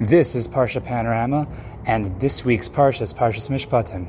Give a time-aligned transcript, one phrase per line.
[0.00, 1.48] This is Parsha Panorama,
[1.86, 4.06] and this week's Parsha is Parshas Mishpatim.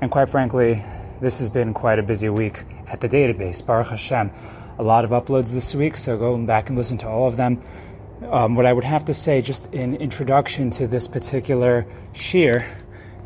[0.00, 0.82] And quite frankly,
[1.20, 3.64] this has been quite a busy week at the database.
[3.64, 4.32] Baruch Hashem,
[4.80, 7.62] a lot of uploads this week, so go back and listen to all of them.
[8.28, 12.66] Um, what I would have to say, just in introduction to this particular shiur,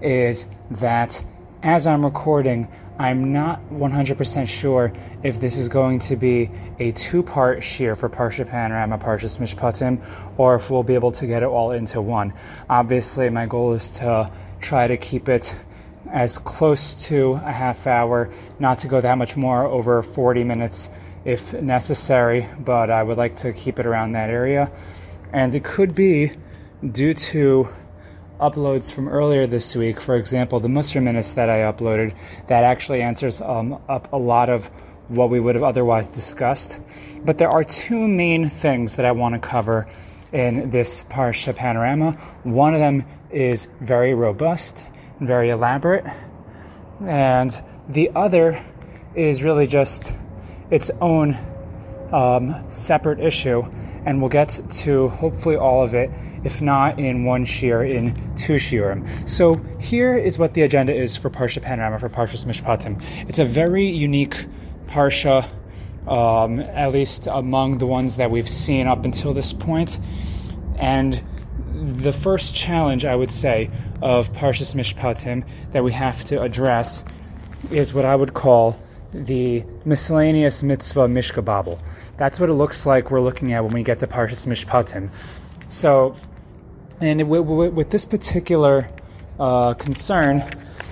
[0.03, 1.25] is that
[1.63, 2.69] as I'm recording,
[2.99, 4.93] I'm not 100% sure
[5.25, 6.49] if this is going to be
[6.79, 10.01] a two-part shiur for Parsha Panorama, Parshas Mishpatim,
[10.39, 12.33] or if we'll be able to get it all into one.
[12.71, 14.31] Obviously, my goal is to
[14.61, 15.55] try to keep it
[16.11, 18.31] as close to a half hour,
[18.61, 20.89] not to go that much more over 40 minutes
[21.25, 24.71] if necessary, but I would like to keep it around that area.
[25.33, 26.31] And it could be
[26.93, 27.69] due to
[28.41, 32.15] uploads from earlier this week, for example, the Musar minutes that I uploaded,
[32.49, 34.67] that actually answers um, up a lot of
[35.09, 36.77] what we would have otherwise discussed.
[37.25, 39.89] But there are two main things that I want to cover
[40.33, 42.13] in this Parsha panorama.
[42.43, 44.83] One of them is very robust,
[45.21, 46.05] very elaborate,
[47.03, 47.57] and
[47.89, 48.63] the other
[49.15, 50.13] is really just
[50.71, 51.37] its own
[52.13, 53.63] um, separate issue,
[54.07, 56.11] and we'll get to hopefully all of it
[56.45, 59.29] if not in one shiur, in two shiurim.
[59.29, 63.03] So here is what the agenda is for Parsha Panorama, for Parshas Mishpatim.
[63.29, 64.37] It's a very unique
[64.87, 65.49] Parsha,
[66.07, 69.99] um, at least among the ones that we've seen up until this point.
[70.79, 71.21] And
[71.73, 73.71] the first challenge, I would say,
[74.03, 77.05] of Parshas Mishpatim that we have to address
[77.71, 78.77] is what I would call
[79.15, 81.79] the miscellaneous mitzvah mishkabobble.
[82.17, 85.09] That's what it looks like we're looking at when we get to Parshas Mishpatim.
[85.71, 86.17] So
[87.01, 88.89] and with this particular
[89.39, 90.49] uh, concern,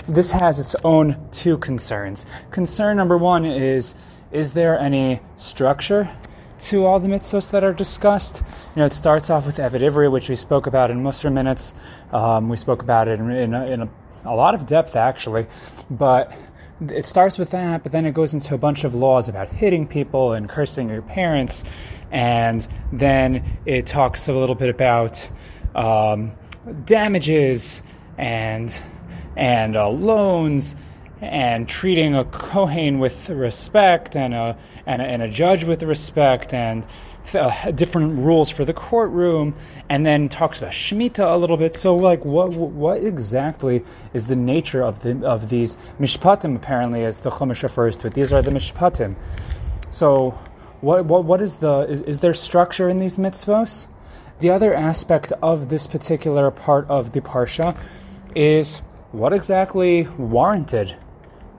[0.08, 2.26] this has its own two concerns.
[2.50, 3.94] Concern number one is
[4.32, 6.10] is there any structure
[6.58, 8.36] to all the mitzvahs that are discussed?
[8.74, 11.74] You know, it starts off with Eved which we spoke about in Musar minutes.
[12.12, 13.88] Um, we spoke about it in, in, a, in a,
[14.24, 15.46] a lot of depth, actually.
[15.90, 16.32] But
[16.80, 19.86] it starts with that, but then it goes into a bunch of laws about hitting
[19.86, 21.64] people and cursing your parents.
[22.10, 25.28] And then it talks a little bit about
[25.74, 26.32] um,
[26.84, 27.82] damages
[28.18, 28.78] and
[29.36, 30.76] and uh, loans
[31.22, 36.52] and treating a Kohen with respect and a, and a, and a judge with respect
[36.52, 36.84] and
[37.34, 39.54] uh, different rules for the courtroom,
[39.88, 41.74] and then talks about Shemitah a little bit.
[41.74, 46.56] So, like, what what exactly is the nature of the of these mishpatim?
[46.56, 49.14] Apparently, as the Chumash refers to it, these are the mishpatim.
[49.90, 50.32] So,
[50.80, 53.86] what what what is the is, is there structure in these mitzvos?
[54.42, 57.76] The other aspect of this particular part of the Parsha
[58.34, 58.78] is
[59.12, 60.96] what exactly warranted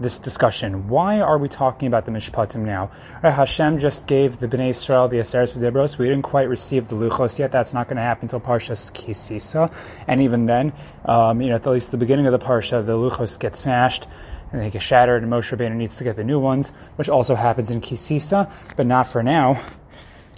[0.01, 0.89] this discussion.
[0.89, 2.91] Why are we talking about the Mishpatim now?
[3.23, 5.97] Right, Hashem just gave the Bnei Israel the Aseres Dibros.
[5.97, 7.53] We didn't quite receive the Luchos yet.
[7.53, 9.73] That's not going to happen until Parshas Kisisa.
[10.09, 10.73] And even then,
[11.05, 14.07] um, you know, at least the beginning of the Parsha, the Luchos get smashed
[14.51, 17.33] and they get shattered, and Moshe Rabbeinu needs to get the new ones, which also
[17.33, 19.65] happens in Kisisa, but not for now.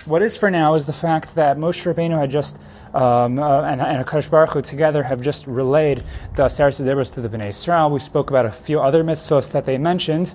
[0.05, 2.61] What is for now is the fact that Moshe Rabbeinu had just
[2.93, 6.03] um, uh, and, and Hakadosh Baruch Hu together have just relayed
[6.35, 7.89] the Aseres Dibros to the Bnei Israel.
[7.89, 10.31] We spoke about a few other mitzvos that they mentioned,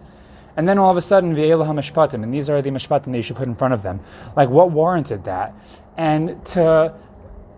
[0.56, 3.22] and then all of a sudden, V'elah HaMishpatim, and these are the mishpatim that you
[3.22, 4.00] should put in front of them.
[4.34, 5.54] Like, what warranted that?
[5.96, 6.92] And to,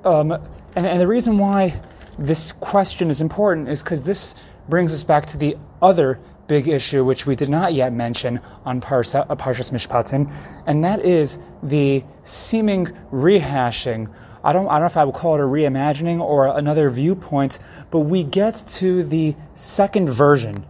[0.05, 0.33] um,
[0.77, 1.81] and, and the reason why
[2.19, 4.35] this question is important is because this
[4.69, 6.19] brings us back to the other
[6.49, 10.33] big issue, which we did not yet mention on Parsha, uh, Parshas Mishpatim,
[10.67, 14.15] and that is the seeming rehashing.
[14.45, 17.59] I don't, I don't know if I would call it a reimagining or another viewpoint,
[17.91, 20.65] but we get to the second version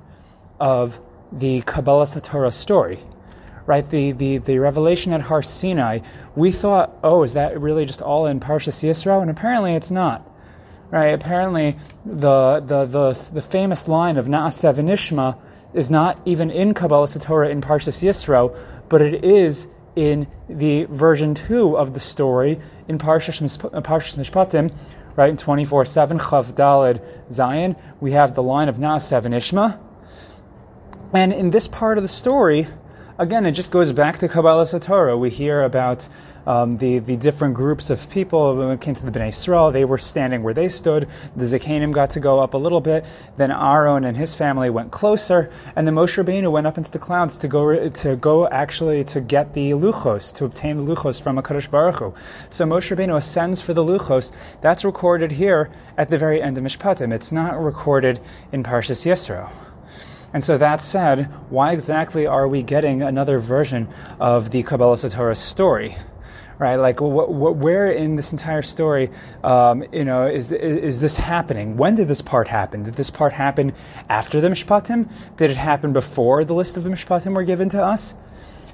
[0.60, 0.98] of
[1.32, 2.98] the Kabbalas HaTorah story,
[3.66, 3.88] right?
[3.88, 6.00] The, the, the revelation at Har Sinai.
[6.36, 9.22] We thought, oh, is that really just all in Parshas Yisro?
[9.22, 10.22] And apparently it's not.
[10.90, 11.14] Right?
[11.14, 15.38] Apparently, the, the, the, the famous line of Na'aseh V'nishma
[15.74, 18.56] is not even in Kabbalas HaTorah in Parshas Yisro,
[18.88, 24.72] but it is in the version 2 of the story in Parshas, uh, Parshas Mishpatim,
[25.16, 29.78] right, in 24-7, Chav Dalid Zion, we have the line of Na'aseh V'nishma.
[31.12, 32.68] And in this part of the story,
[33.18, 35.18] again, it just goes back to Kabbalas HaTorah.
[35.18, 36.08] We hear about
[36.46, 38.56] um, the, the different groups of people.
[38.56, 41.08] When it came to the Bnei Israel, they were standing where they stood.
[41.36, 43.04] The Zakanim got to go up a little bit.
[43.36, 45.52] Then Aaron and his family went closer.
[45.76, 49.20] And then Moshe Rabbeinu went up into the clouds to go, to go actually to
[49.20, 52.14] get the Luchos, to obtain the Luchos from HaKadosh Baruch Hu.
[52.50, 54.32] So Moshe Rabbeinu ascends for the Luchos.
[54.60, 57.12] That's recorded here at the very end of Mishpatim.
[57.12, 58.20] It's not recorded
[58.52, 59.50] in Parshas Yisro.
[60.34, 63.86] And so that said, why exactly are we getting another version
[64.18, 65.96] of the Kabbalas HaTorah story?
[66.62, 66.76] Right?
[66.76, 69.10] Like, wh- wh- where in this entire story,
[69.42, 71.76] um, you know, is, is this happening?
[71.76, 72.84] When did this part happen?
[72.84, 73.74] Did this part happen
[74.08, 75.08] after the Mishpatim?
[75.36, 78.14] Did it happen before the list of the Mishpatim were given to us?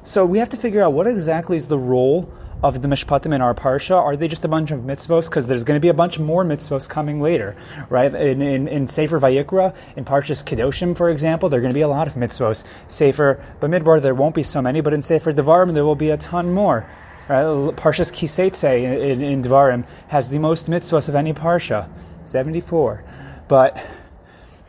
[0.03, 2.31] So we have to figure out what exactly is the role
[2.63, 3.97] of the mishpatim in our parsha?
[3.97, 5.29] Are they just a bunch of mitzvos?
[5.29, 7.57] Because there's going to be a bunch more mitzvos coming later,
[7.89, 8.13] right?
[8.13, 11.83] In, in, in Sefer Vayikra, in Parshas Kedoshim, for example, there are going to be
[11.83, 12.65] a lot of mitzvos.
[12.89, 16.17] Sefer Bamidbar, there won't be so many, but in Sefer Devarim, there will be a
[16.17, 16.85] ton more.
[17.29, 17.45] Right?
[17.77, 21.89] Parshas Kiseitse in, in, Devarim has the most mitzvahs of any parsha,
[22.25, 23.05] 74.
[23.49, 23.77] But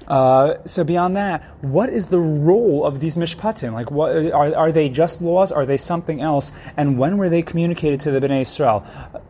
[0.09, 3.73] uh, so beyond that, what is the role of these mishpatim?
[3.73, 5.51] Like, what are, are they just laws?
[5.51, 6.51] Are they something else?
[6.75, 8.85] And when were they communicated to the Bnei Israel?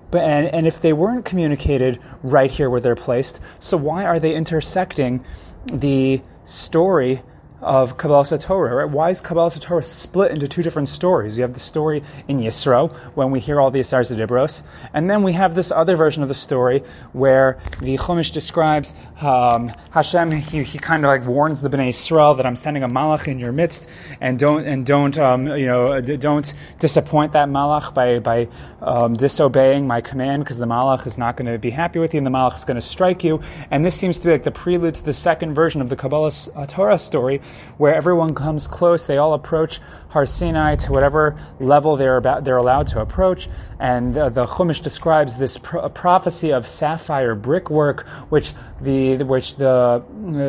[0.10, 4.20] But, and, and if they weren't communicated right here where they're placed, so why are
[4.20, 5.24] they intersecting
[5.72, 7.22] the story
[7.62, 8.90] of Kabbalah Torah, right?
[8.90, 11.38] Why is Kabbalah Torah split into two different stories?
[11.38, 14.62] You have the story in Yisro, when we hear all the Aseres Dibros,
[14.94, 16.84] and then we have this other version of the story
[17.14, 22.36] where the Chumash describes um, Hashem, he, he kind of like warns the Bnei Israel
[22.36, 23.86] that I'm sending a malach in your midst,
[24.22, 28.48] and don't and don't um, you know don't disappoint that malach by by
[28.82, 32.20] um, disobeying my command because the malach is not going to be happy with you
[32.20, 33.42] and the malach is going to strike you.
[33.72, 36.32] And this seems to be like the prelude to the second version of the Kabbalah
[36.68, 37.42] Torah story,
[37.78, 39.80] where everyone comes close, they all approach
[40.10, 43.48] Har Sinai to whatever level they're about they're allowed to approach,
[43.80, 50.04] and uh, the Chumash describes this pro- prophecy of sapphire brickwork, which the which the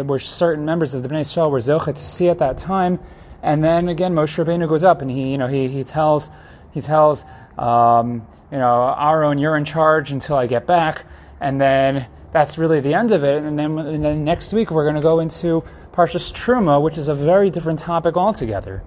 [0.07, 2.99] which certain members of the Bnei Israel were zocha to see at that time.
[3.43, 6.31] And then again, Moshe Rabbeinu goes up and he you know he he tells
[6.73, 7.25] he tells
[7.59, 11.05] um, you know Aaron, you're in charge until I get back,
[11.39, 13.43] and then that's really the end of it.
[13.43, 17.09] And then and then next week we're going to go into Parshas Truma, which is
[17.09, 18.83] a very different topic altogether.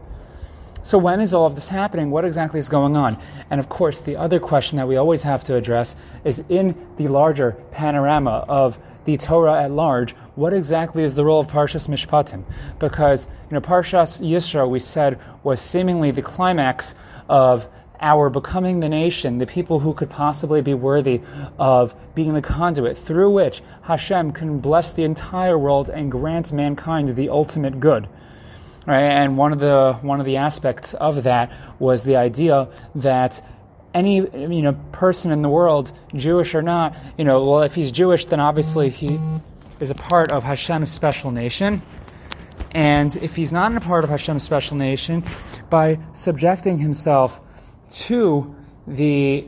[0.83, 2.11] So when is all of this happening?
[2.11, 3.17] What exactly is going on?
[3.50, 5.95] And of course, the other question that we always have to address
[6.25, 11.39] is in the larger panorama of the Torah at large, what exactly is the role
[11.41, 12.44] of Parshas Mishpatim?
[12.79, 16.95] Because, you know, Parshas Yisro, we said, was seemingly the climax
[17.29, 17.65] of
[18.03, 21.21] our becoming the nation, the people who could possibly be worthy
[21.57, 27.15] of being the conduit through which Hashem can bless the entire world and grant mankind
[27.15, 28.07] the ultimate good.
[28.85, 29.03] Right?
[29.03, 33.41] And one of the one of the aspects of that was the idea that
[33.94, 37.94] any you know person in the world, Jewish or not, you know, well, if he's
[37.94, 39.17] Jewish, then obviously he
[39.79, 41.81] is a part of Hashem's special nation.
[42.71, 45.23] And if he's not a part of Hashem's special nation,
[45.69, 47.39] by subjecting himself
[47.94, 48.56] to
[48.88, 49.48] the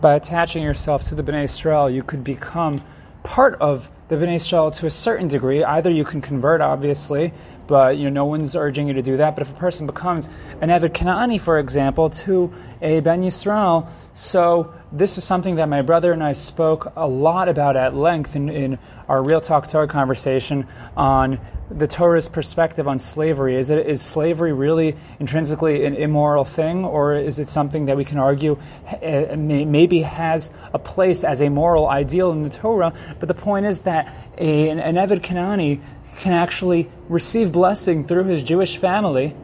[0.00, 2.82] by attaching yourself to the Bnei Israel, you could become
[3.22, 5.62] part of the Bnei Israel to a certain degree.
[5.62, 7.32] Either you can convert, obviously,
[7.68, 9.36] but you know no one's urging you to do that.
[9.36, 10.28] But if a person becomes
[10.60, 15.82] an Eved Kanani, for example, to a Ben Yisrael, so this is something that my
[15.82, 18.78] brother and I spoke a lot about at length in, in
[19.08, 20.66] our Real Talk Torah conversation
[20.96, 21.38] on
[21.72, 23.56] the Torah's perspective on slavery.
[23.56, 28.04] Is it is slavery really intrinsically an immoral thing, or is it something that we
[28.04, 28.58] can argue
[29.02, 32.92] uh, maybe has a place as a moral ideal in the Torah?
[33.18, 35.80] But the point is that a, an, an Eved Kanani
[36.18, 39.34] can actually receive blessing through his Jewish family,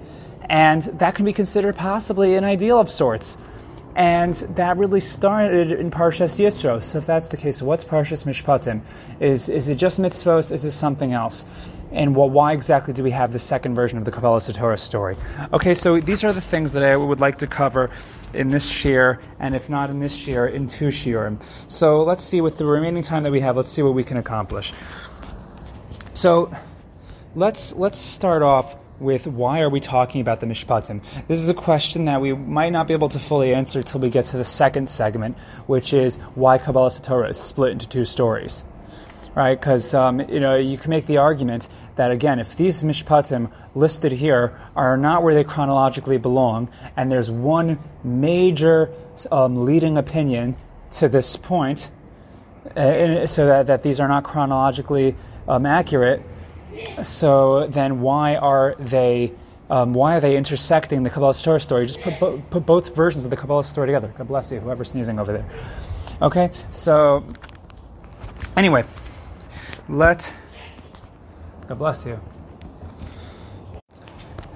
[0.49, 3.39] and that can be considered possibly an ideal of sorts.
[3.97, 6.81] And that really started in Parshas Yisro.
[6.81, 8.83] So if that's the case, what's Parshas Mishpatim?
[9.19, 10.53] Is, is it just mitzvos?
[10.53, 11.45] Is it something else?
[11.93, 15.17] And well, why exactly do we have the second version of the Kabbalah Torah story?
[15.53, 17.91] Okay, so these are the things that I would like to cover
[18.35, 21.43] in this shiur, and if not in this shiur, in two shiurim.
[21.71, 24.19] So let's see, with the remaining time that we have, let's see what we can
[24.19, 24.73] accomplish.
[26.13, 26.53] So
[27.35, 31.03] let's let's start off with why are we talking about the mishpatim?
[31.29, 34.11] This is a question that we might not be able to fully answer until we
[34.11, 38.65] get to the second segment, which is why Kabbalah Torah is split into two stories
[39.35, 39.59] right?
[39.59, 44.13] Because um, you know you can make the argument that again, if these mishpatim listed
[44.13, 48.91] here are not where they chronologically belong, and there's one major
[49.31, 50.57] um, leading opinion
[50.93, 51.91] to this point,
[52.77, 55.15] uh, so that, that these are not chronologically
[55.47, 56.23] um, accurate,
[57.03, 59.33] so then why are they?
[59.71, 61.85] Um, why are they intersecting the Kabbalah Torah story?
[61.87, 64.11] Just put, bo- put both versions of the Kabbalah story together.
[64.17, 65.45] God bless you, whoever's sneezing over there.
[66.23, 67.23] Okay, so
[68.57, 68.85] anyway,
[69.89, 70.33] let
[71.69, 72.19] God bless you.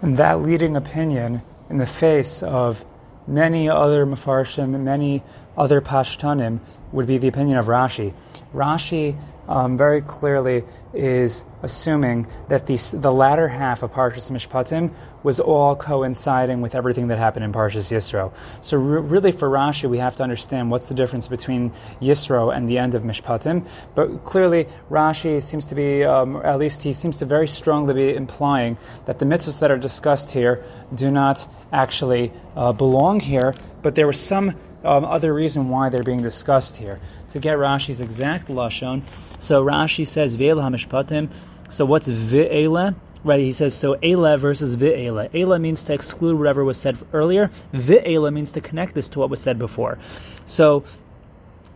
[0.00, 2.82] And that leading opinion in the face of
[3.28, 5.22] many other Mefarshim, and many
[5.56, 6.60] other Pashtanim,
[6.92, 8.14] would be the opinion of Rashi.
[8.52, 9.16] Rashi
[9.48, 10.62] um, very clearly
[10.94, 17.08] is assuming that the, the latter half of Parshas Mishpatim was all coinciding with everything
[17.08, 18.32] that happened in Parshas Yisro.
[18.60, 22.68] So re- really for Rashi, we have to understand what's the difference between Yisro and
[22.68, 23.66] the end of Mishpatim.
[23.94, 28.14] But clearly, Rashi seems to be, um, at least he seems to very strongly be
[28.14, 28.76] implying
[29.06, 30.64] that the mitzvahs that are discussed here
[30.94, 34.50] do not actually uh, belong here, but there was some
[34.84, 36.98] um, other reason why they're being discussed here.
[37.30, 39.02] To get Rashi's exact lashon,
[39.38, 41.30] so Rashi says ve'ela hamishpatim.
[41.70, 42.94] So what's ve'ela?
[43.24, 43.94] Right, he says so.
[43.94, 45.30] Ela versus ve'ela.
[45.32, 47.48] Ela means to exclude whatever was said earlier.
[47.72, 49.98] Ve'ela means to connect this to what was said before.
[50.46, 50.84] So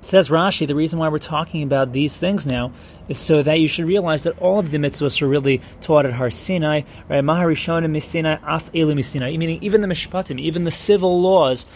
[0.00, 2.72] says Rashi, the reason why we're talking about these things now
[3.08, 6.12] is so that you should realize that all of the mitzvahs were really taught at
[6.12, 7.24] Har Sinai, right?
[7.24, 11.66] Maharishonim Misinai, Af Elu Misinai, meaning even the Mishpatim, even the civil laws,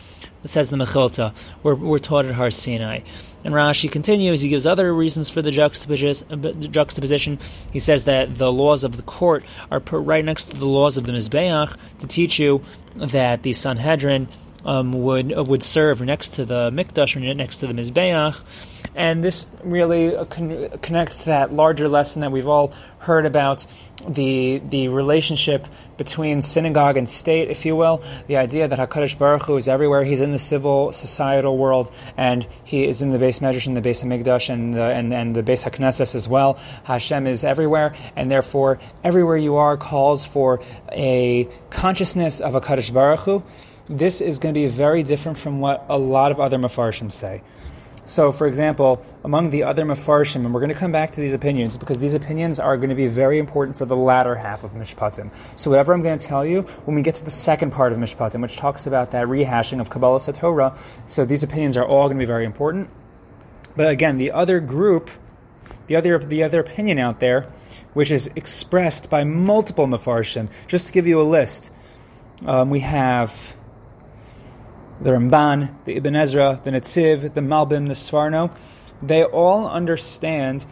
[0.44, 3.00] says the Mechilta, were, were taught at Har Sinai.
[3.42, 7.38] And Rashi continues, he gives other reasons for the juxtaposition.
[7.72, 10.96] He says that the laws of the court are put right next to the laws
[10.96, 12.62] of the Mizbeach to teach you
[12.96, 14.28] that the Sanhedrin
[14.64, 18.40] um, would uh, would serve next to the Mikdash or next to the Mizbeach.
[18.94, 23.66] And this really uh, con- connects that larger lesson that we've all heard about
[24.06, 25.66] the the relationship
[26.00, 28.02] between synagogue and state, if you will.
[28.26, 30.02] The idea that Hakadosh Baruch Hu is everywhere.
[30.02, 33.82] He's in the civil societal world, and he is in the beis medrash and the
[33.82, 36.54] beis Hamikdash and the, and and the beis Haknesses as well.
[36.84, 43.20] Hashem is everywhere, and therefore everywhere you are calls for a consciousness of Hakadosh Baruch
[43.20, 43.42] Hu.
[43.90, 47.42] This is going to be very different from what a lot of other mafarshim say.
[48.10, 51.32] So, for example, among the other mafarshim, and we're going to come back to these
[51.32, 54.72] opinions because these opinions are going to be very important for the latter half of
[54.72, 55.30] Mishpatim.
[55.56, 57.98] So, whatever I'm going to tell you, when we get to the second part of
[57.98, 60.76] Mishpatim, which talks about that rehashing of Kabbalas HaTorah,
[61.08, 62.90] so these opinions are all going to be very important.
[63.76, 65.08] But again, the other group,
[65.86, 67.42] the other the other opinion out there,
[67.94, 71.70] which is expressed by multiple mafarshim, just to give you a list,
[72.44, 73.54] um, we have
[75.00, 78.54] the Ramban, the Ibn Ezra, the Netziv, the Malbim, the Sforno,
[79.02, 80.66] they all understand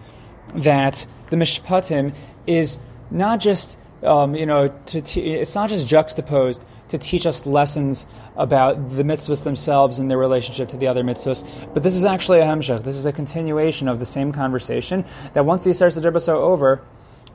[0.55, 2.13] that the Mishpatim
[2.47, 2.79] is
[3.11, 8.07] not just, um, you know, it's not just juxtaposed to teach us lessons
[8.37, 12.41] about the mitzvahs themselves and their relationship to the other mitzvahs, but this is actually
[12.41, 12.83] a hemshech.
[12.83, 15.05] This is a continuation of the same conversation.
[15.35, 16.81] That once the Sadrbas are over,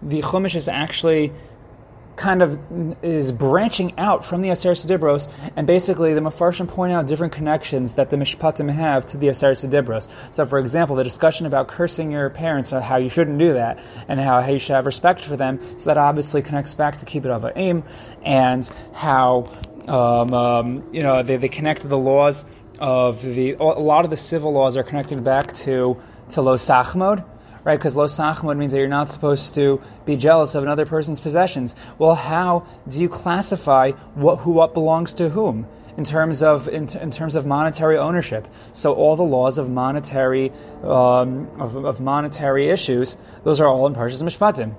[0.01, 1.31] the Chumash is actually
[2.15, 7.07] kind of is branching out from the Aseres Dibros, and basically the Mefarshim point out
[7.07, 10.09] different connections that the Mishpatim have to the Aseres Dibros.
[10.33, 14.19] So, for example, the discussion about cursing your parents, how you shouldn't do that, and
[14.19, 17.83] how, you should have respect for them, so that obviously connects back to of aim,
[18.23, 19.49] and how
[19.87, 22.45] um, um, you know they, they connect the laws
[22.79, 26.01] of the a lot of the civil laws are connected back to
[26.31, 27.23] to Lo Sachmod,
[27.63, 27.77] right?
[27.77, 31.75] Because lo means that you're not supposed to be jealous of another person's possessions.
[31.97, 35.67] Well, how do you classify what who what belongs to whom?
[35.97, 38.47] in terms of in, in, terms of monetary ownership.
[38.73, 40.51] So all the laws of monetary
[40.81, 44.73] um, of, of, monetary issues, those are all in Parshas Mishpatim.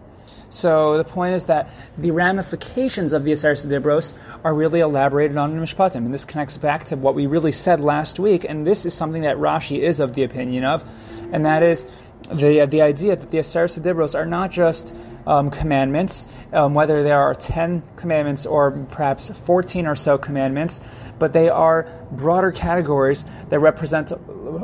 [0.51, 4.15] So the point is that the ramifications of the Aser Dibros
[4.45, 7.81] are really elaborated on in Mishpatim, and this connects back to what we really said
[7.81, 8.45] last week.
[8.45, 10.89] And this is something that Rashi is of the opinion of,
[11.33, 11.87] and that is
[12.33, 14.95] the the idea that the Aseres Dibros are not just
[15.27, 20.81] um, commandments, um, whether there are 10 commandments or perhaps 14 or so commandments,
[21.19, 24.13] but they are broader categories that represent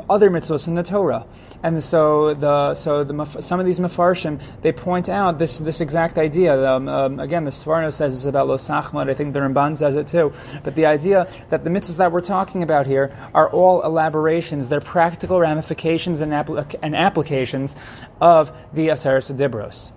[0.08, 1.24] other mitzvahs in the Torah.
[1.62, 6.16] And so the so the some of these mafarshim they point out this this exact
[6.16, 6.70] idea.
[6.70, 9.10] Um, um, again, the Sforno says it's about Lo Sachmod.
[9.10, 10.32] I think the Ramban says it too.
[10.64, 14.68] But the idea that the mitzvahs that we're talking about here are all elaborations.
[14.68, 17.76] They're practical ramifications and, apl- and applications
[18.20, 19.92] of the Aseres Dibros.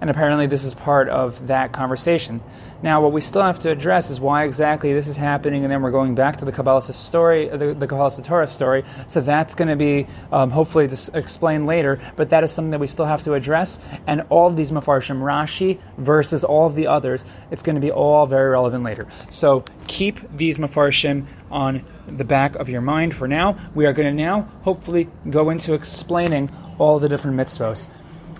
[0.00, 2.40] And apparently, this is part of that conversation.
[2.82, 5.80] Now, what we still have to address is why exactly this is happening, and then
[5.80, 8.84] we're going back to the Kabbalah story, the, the Kabbalah Torah story.
[9.06, 12.80] So that's going to be um, hopefully dis- explained later, but that is something that
[12.80, 13.78] we still have to address.
[14.06, 17.90] And all of these mafarshim, Rashi versus all of the others, it's going to be
[17.90, 19.06] all very relevant later.
[19.30, 23.58] So keep these mafarshim on the back of your mind for now.
[23.74, 27.88] We are going to now hopefully go into explaining all the different mitzvos.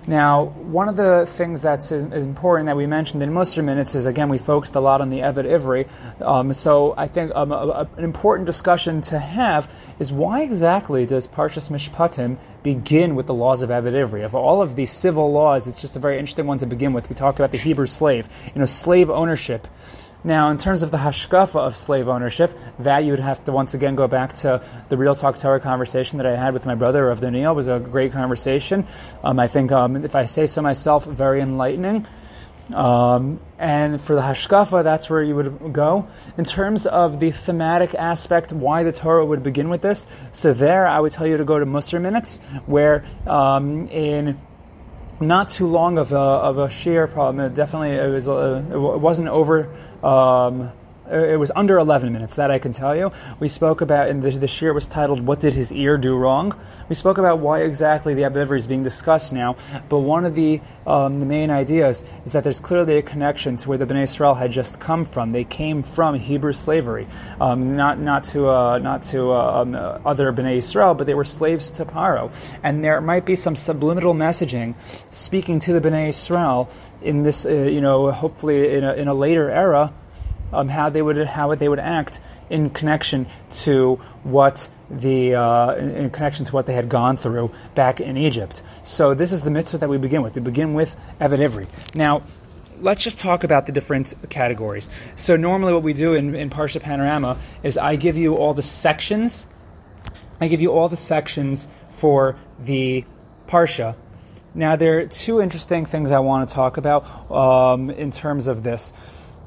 [0.08, 4.28] Now, one of the things that's important that we mentioned in Musar minutes is again
[4.28, 5.88] we focused a lot on the Eved Ivri.
[6.22, 11.06] Um, so I think um, a, a, an important discussion to have is why exactly
[11.06, 14.24] does Parshas Mishpatim begin with the laws of Eved Ivri?
[14.24, 17.08] Of all of these civil laws, it's just a very interesting one to begin with.
[17.08, 19.66] We talk about the Hebrew slave, you know, slave ownership
[20.26, 23.74] Now, in terms of the hashkafa of slave ownership, that you would have to once
[23.74, 27.08] again go back to the Real Talk Torah conversation that I had with my brother
[27.10, 27.52] of Daniel.
[27.52, 28.84] It was a great conversation.
[29.22, 32.08] Um, I think, um, if I say so myself, very enlightening.
[32.74, 36.08] Um, and for the hashkafa, that's where you would go.
[36.36, 40.88] In terms of the thematic aspect, why the Torah would begin with this, so there
[40.88, 44.36] I would tell you to go to Musar Minutes, where um, in
[45.20, 49.28] not too long of a, of a shiur problem, definitely it was uh, it wasn't
[49.28, 49.68] over.
[50.02, 50.70] Um,
[51.10, 53.12] it was under 11 minutes, that I can tell you.
[53.40, 56.54] We spoke about, and the, the shiur was titled, What Did His Ear Do Wrong?
[56.88, 59.56] We spoke about why exactly the Eved Ivri is being discussed now,
[59.88, 63.68] but one of the, um, the main ideas is that there's clearly a connection to
[63.68, 65.32] where the Bnei Israel had just come from.
[65.32, 67.06] They came from Hebrew slavery,
[67.40, 71.24] um, not, not to, uh, not to uh, um, other Bnei Israel, but they were
[71.24, 72.30] slaves to Paro.
[72.62, 74.74] And there might be some subliminal messaging
[75.10, 76.70] speaking to the Bnei Israel
[77.02, 79.92] in this, uh, you know, hopefully in a, in a later era
[80.56, 82.20] um, how they would how they would act
[82.50, 88.00] in connection to what the uh, in connection to what they had gone through back
[88.00, 88.62] in Egypt.
[88.82, 90.36] So this is the mitzvah that we begin with.
[90.36, 91.66] We begin with Ivri.
[91.94, 92.22] Now,
[92.80, 94.88] let's just talk about the different categories.
[95.16, 98.62] So normally, what we do in, in Parsha Panorama is I give you all the
[98.62, 99.46] sections.
[100.40, 103.04] I give you all the sections for the
[103.46, 103.96] Parsha.
[104.54, 108.62] Now, there are two interesting things I want to talk about um, in terms of
[108.62, 108.92] this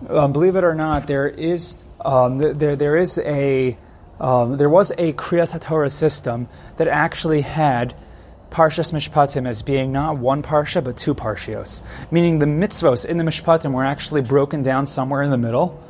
[0.08, 3.78] um, believe it or not, there is um, there there is a
[4.20, 7.94] um, there was a Kriyas HaTorah system that actually had
[8.50, 13.24] Parshas Mishpatim as being not one parsha but two parshios, meaning the mitzvos in the
[13.24, 15.84] Mishpatim were actually broken down somewhere in the middle.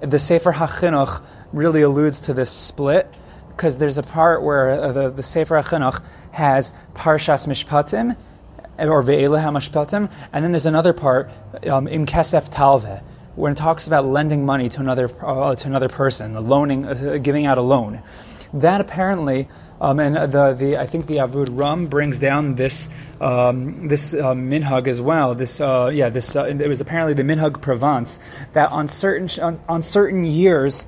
[0.00, 3.06] The Sefer HaChinuch really alludes to this split
[3.48, 8.16] because there's a part where uh, the, the Sefer HaChinuch has Parshas Mishpatim
[8.78, 11.30] or Ve'elah HaMishpatim, and then there's another part
[11.66, 13.02] um, Kesef Talveh
[13.36, 17.46] when it talks about lending money to another uh, to another person, loaning, uh, giving
[17.46, 18.02] out a loan,
[18.54, 19.46] that apparently,
[19.80, 22.88] um, and the the I think the Avudraham brings down this
[23.20, 25.34] um, this uh, minhag as well.
[25.34, 28.18] This uh, yeah, this uh, it was apparently the minhag Provence
[28.54, 30.86] that on certain on, on certain years.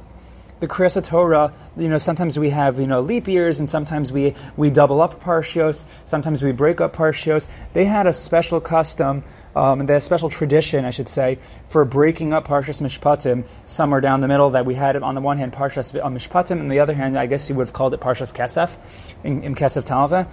[0.61, 4.35] The Kriyas Torah, you know, sometimes we have, you know, leap years and sometimes we,
[4.57, 7.49] we double up parshios, sometimes we break up parshios.
[7.75, 9.23] They had a special custom
[9.57, 14.29] um, the special tradition, I should say, for breaking up Parshas Mishpatim somewhere down the
[14.29, 17.27] middle that we had on the one hand Parshas Mishpatim, and the other hand, I
[17.27, 18.77] guess you would have called it Parshas Kesef,
[19.25, 20.29] in, in Kesef Talva.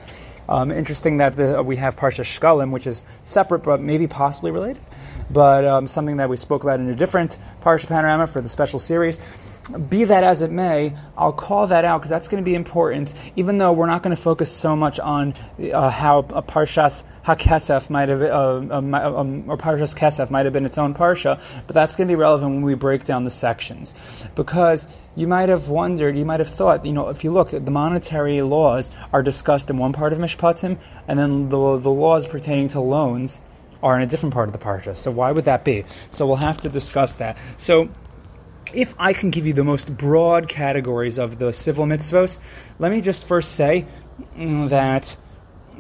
[0.48, 4.82] Um, interesting that the, we have Parshas Shkalim, which is separate but maybe possibly related,
[5.32, 8.78] but um, something that we spoke about in a different Parsha Panorama for the special
[8.78, 9.20] series
[9.90, 13.14] be that as it may, I'll call that out because that's going to be important,
[13.36, 15.34] even though we're not going to focus so much on
[15.74, 20.54] uh, how a Parshas HaKesef might have, uh, um, um, or Parshas Kesef might have
[20.54, 23.32] been its own Parsha, but that's going to be relevant when we break down the
[23.32, 23.96] sections.
[24.36, 27.72] Because you might have wondered, you might have thought, you know, if you look, the
[27.72, 32.68] monetary laws are discussed in one part of Mishpatim, and then the, the laws pertaining
[32.70, 33.42] to loans
[33.82, 34.96] are in a different part of the Parsha.
[34.96, 35.86] So why would that be?
[36.12, 37.38] So we'll have to discuss that.
[37.58, 37.90] So,
[38.74, 42.40] if I can give you the most broad categories of the civil mitzvos,
[42.80, 43.86] let me just first say
[44.38, 45.18] that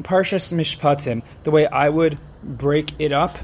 [0.01, 3.37] Parshas Mishpatim, the way I would break it up,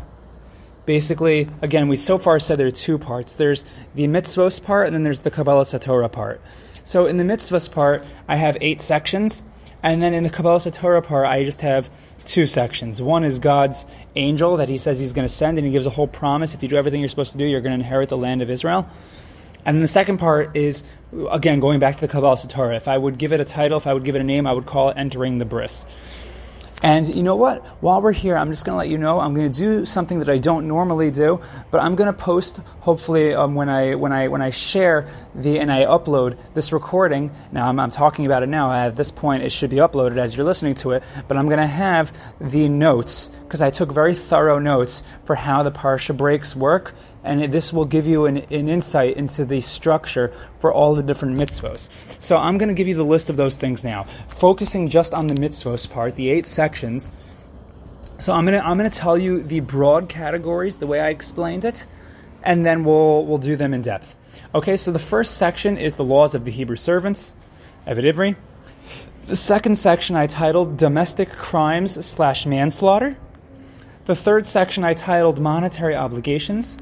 [0.86, 3.34] basically, again, we so far said there are two parts.
[3.34, 3.64] There's
[3.96, 6.42] the mitzvos part, and then there's the Kabbalas HaTorah part.
[6.84, 9.44] So in the mitzvos part, I have eight sections,
[9.84, 11.90] and then in the Kabbalas HaTorah part, I just have
[12.26, 13.02] two sections.
[13.02, 15.92] One is God's angel that He says He's going to send, and He gives a
[15.92, 18.18] whole promise: if you do everything you're supposed to do, you're going to inherit the
[18.18, 18.90] land of Israel.
[19.66, 20.84] And then the second part is,
[21.30, 22.78] again, going back to the Kabbalas HaTorah.
[22.78, 24.54] If I would give it a title, if I would give it a name, I
[24.54, 25.86] would call it Entering the Bris.
[26.84, 27.62] And you know what?
[27.84, 30.18] While we're here, I'm just going to let you know I'm going to do something
[30.18, 34.12] that I don't normally do, but I'm going to post hopefully um, when I when
[34.12, 37.30] I when I share the and I upload this recording.
[37.52, 38.74] Now I'm, I'm talking about it now.
[38.74, 41.04] At this point, it should be uploaded as you're listening to it.
[41.28, 45.62] But I'm going to have the notes because I took very thorough notes for how
[45.62, 50.34] the parsha breaks work and this will give you an, an, insight into the structure
[50.60, 51.90] for all the different mitzvos.
[52.20, 54.04] So I'm going to give you the list of those things now,
[54.38, 57.12] focusing just on the mitzvos part, the eight sections.
[58.20, 61.10] So I'm going to I'm going to tell you the broad categories the way I
[61.10, 61.86] explained it,
[62.44, 64.16] and then we'll we'll do them in depth.
[64.54, 67.34] Okay, so the first section is the laws of the Hebrew servants,
[67.88, 68.36] Eved Ivri.
[69.28, 73.16] The second section I titled domestic crimes slash manslaughter.
[74.06, 76.78] The third section I titled monetary obligations.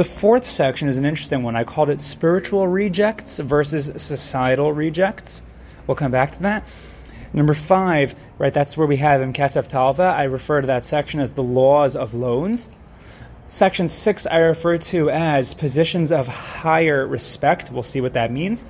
[0.00, 1.56] The fourth section is an interesting one.
[1.56, 5.42] I called it spiritual rejects versus societal rejects.
[5.86, 6.66] We'll come back to that.
[7.34, 10.04] Number five, right, that's where we have in Kesef Talva.
[10.04, 12.70] I refer to that section as the laws of loans.
[13.50, 17.70] Section 6 I refer to as positions of higher respect.
[17.70, 18.64] We'll see what that means.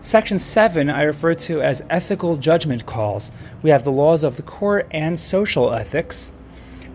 [0.00, 3.30] Section 7 I refer to as ethical judgment calls.
[3.62, 6.32] We have the laws of the court and social ethics.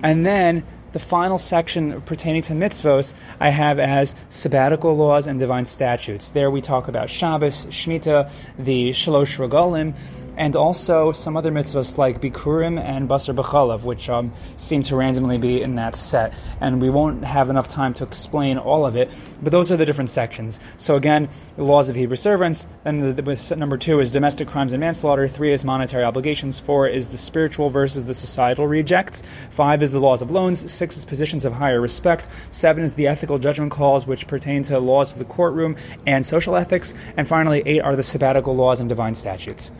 [0.04, 5.66] And then the final section pertaining to mitzvos I have as sabbatical laws and divine
[5.66, 6.30] statutes.
[6.30, 9.94] There we talk about Shabbos, Shemitah, the Shalosh Regalim,
[10.40, 15.38] and also some other mitzvahs like Bikurim and Basar B'chalav, which um, seem to randomly
[15.38, 16.34] be in that set.
[16.62, 19.12] And we won't have enough time to explain all of it,
[19.44, 20.62] but those are the different sections.
[20.78, 24.72] So again, the laws of Hebrew servants, and the, the, number two is domestic crimes
[24.72, 29.84] and manslaughter, three is monetary obligations, four is the spiritual versus the societal rejects, five
[29.84, 33.40] is the laws of loans, six is positions of higher respect, seven is the ethical
[33.40, 35.76] judgment calls, which pertain to laws of the courtroom
[36.08, 39.72] and social ethics, and finally, eight are the sabbatical laws and divine statutes.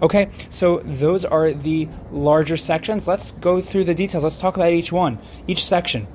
[0.00, 3.08] Okay, so those are the larger sections.
[3.08, 4.22] Let's go through the details.
[4.22, 6.06] Let's talk about each one, each section.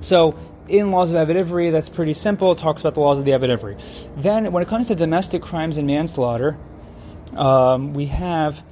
[0.00, 2.52] So, in Laws of Eved that's pretty simple.
[2.52, 5.78] It talks about the laws of the Eved Then, when it comes to domestic crimes
[5.78, 6.56] and manslaughter,
[7.36, 8.62] um, we have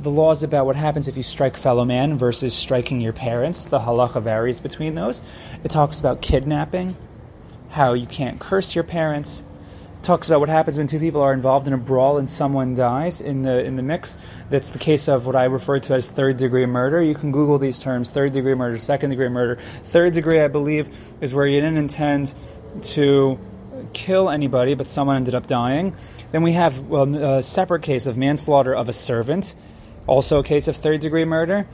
[0.00, 3.64] the laws about what happens if you strike fellow man versus striking your parents.
[3.64, 5.22] The halacha varies between those.
[5.64, 6.96] It talks about kidnapping,
[7.70, 9.42] how you can't curse your parents,
[10.06, 13.20] talks about what happens when two people are involved in a brawl and someone dies
[13.20, 14.16] in the in the mix.
[14.48, 17.02] That's the case of what I refer to as third degree murder.
[17.02, 19.56] You can Google these terms: third degree murder, second degree murder.
[19.86, 20.88] Third degree, I believe,
[21.20, 22.32] is where you didn't intend
[22.94, 23.38] to
[23.92, 25.94] kill anybody, but someone ended up dying.
[26.30, 29.54] Then we have a separate case of manslaughter of a servant,
[30.06, 31.66] also a case of third degree murder.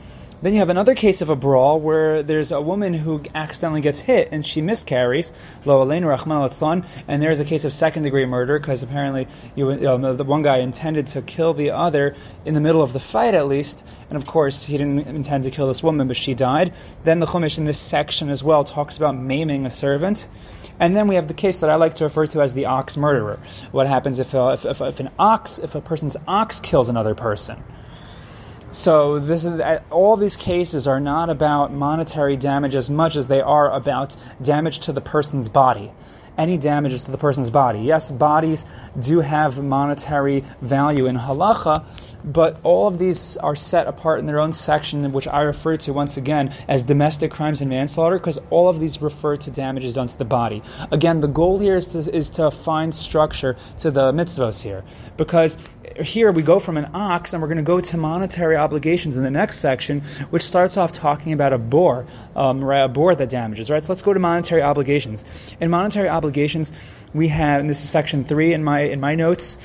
[0.43, 4.01] Then you have another case of a brawl where there's a woman who accidentally gets
[4.01, 5.31] hit and she miscarries,
[5.63, 9.25] lo aleinu rahman and there's a case of second degree murder because apparently
[9.55, 13.35] you, the one guy intended to kill the other in the middle of the fight
[13.35, 16.73] at least, and of course he didn't intend to kill this woman, but she died.
[17.05, 20.27] Then the Chumash in this section as well talks about maiming a servant.
[20.77, 22.97] And then we have the case that I like to refer to as the ox
[22.97, 23.39] murderer.
[23.71, 27.15] What happens if, uh, if, if, if an ox, if a person's ox kills another
[27.15, 27.63] person?
[28.73, 33.27] So this is uh, all these cases are not about monetary damage as much as
[33.27, 35.91] they are about damage to the person's body.
[36.39, 37.81] Any damages to the person's body.
[37.81, 38.65] Yes, bodies
[38.99, 41.85] do have monetary value in halacha,
[42.25, 45.93] but all of these are set apart in their own section, which I refer to
[45.93, 50.07] once again as domestic crimes and manslaughter, because all of these refer to damages done
[50.07, 50.63] to the body.
[50.91, 54.83] Again, the goal here is to, is to find structure to the mitzvos here,
[55.17, 55.59] because
[55.97, 59.23] here we go from an ox and we're going to go to monetary obligations in
[59.23, 63.29] the next section, which starts off talking about a boar, um, right, a boar that
[63.29, 63.83] damages, right?
[63.83, 65.23] So let's go to monetary obligations.
[65.59, 66.73] In monetary obligations,
[67.13, 69.57] we have, and this is section three in my in my notes.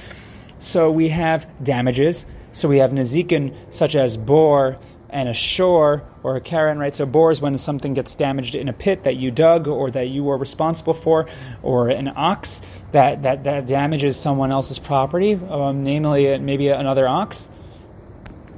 [0.58, 2.26] So we have damages.
[2.52, 4.78] So we have nezikin such as bor
[5.10, 6.94] and a shor or a keren, right?
[6.94, 10.08] So bor is when something gets damaged in a pit that you dug or that
[10.08, 11.26] you were responsible for,
[11.62, 12.60] or an ox
[12.92, 17.48] that, that, that damages someone else's property, um, namely uh, maybe another ox.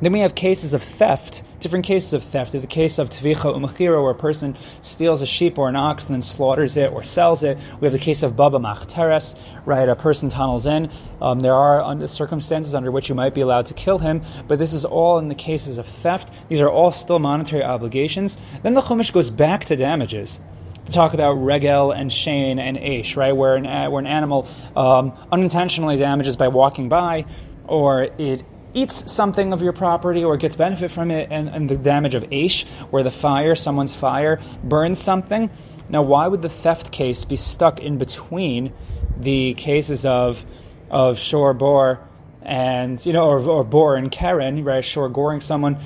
[0.03, 2.55] Then we have cases of theft, different cases of theft.
[2.55, 6.07] In the case of tvicha umachira, where a person steals a sheep or an ox
[6.07, 7.59] and then slaughters it or sells it.
[7.81, 9.89] We have the case of baba machteres, right?
[9.89, 10.91] A person tunnels in.
[11.21, 14.73] Um, there are circumstances under which you might be allowed to kill him, but this
[14.73, 16.33] is all in the cases of theft.
[16.49, 18.39] These are all still monetary obligations.
[18.63, 20.41] Then the Chumash goes back to damages
[20.87, 23.37] to talk about regel and shein and aish, right?
[23.37, 27.27] Where an, where an animal um, unintentionally damages by walking by,
[27.67, 28.43] or it
[28.75, 32.25] eats something of your property or gets benefit from it, and, and the damage of
[32.25, 35.51] aish, where the fire, someone's fire, burns something.
[35.89, 38.73] Now, why would the theft case be stuck in between
[39.19, 40.45] the cases of
[40.91, 42.01] of shor bor
[42.43, 44.85] and you know, or, or bor and Keren, right?
[44.85, 45.79] Shor goring someone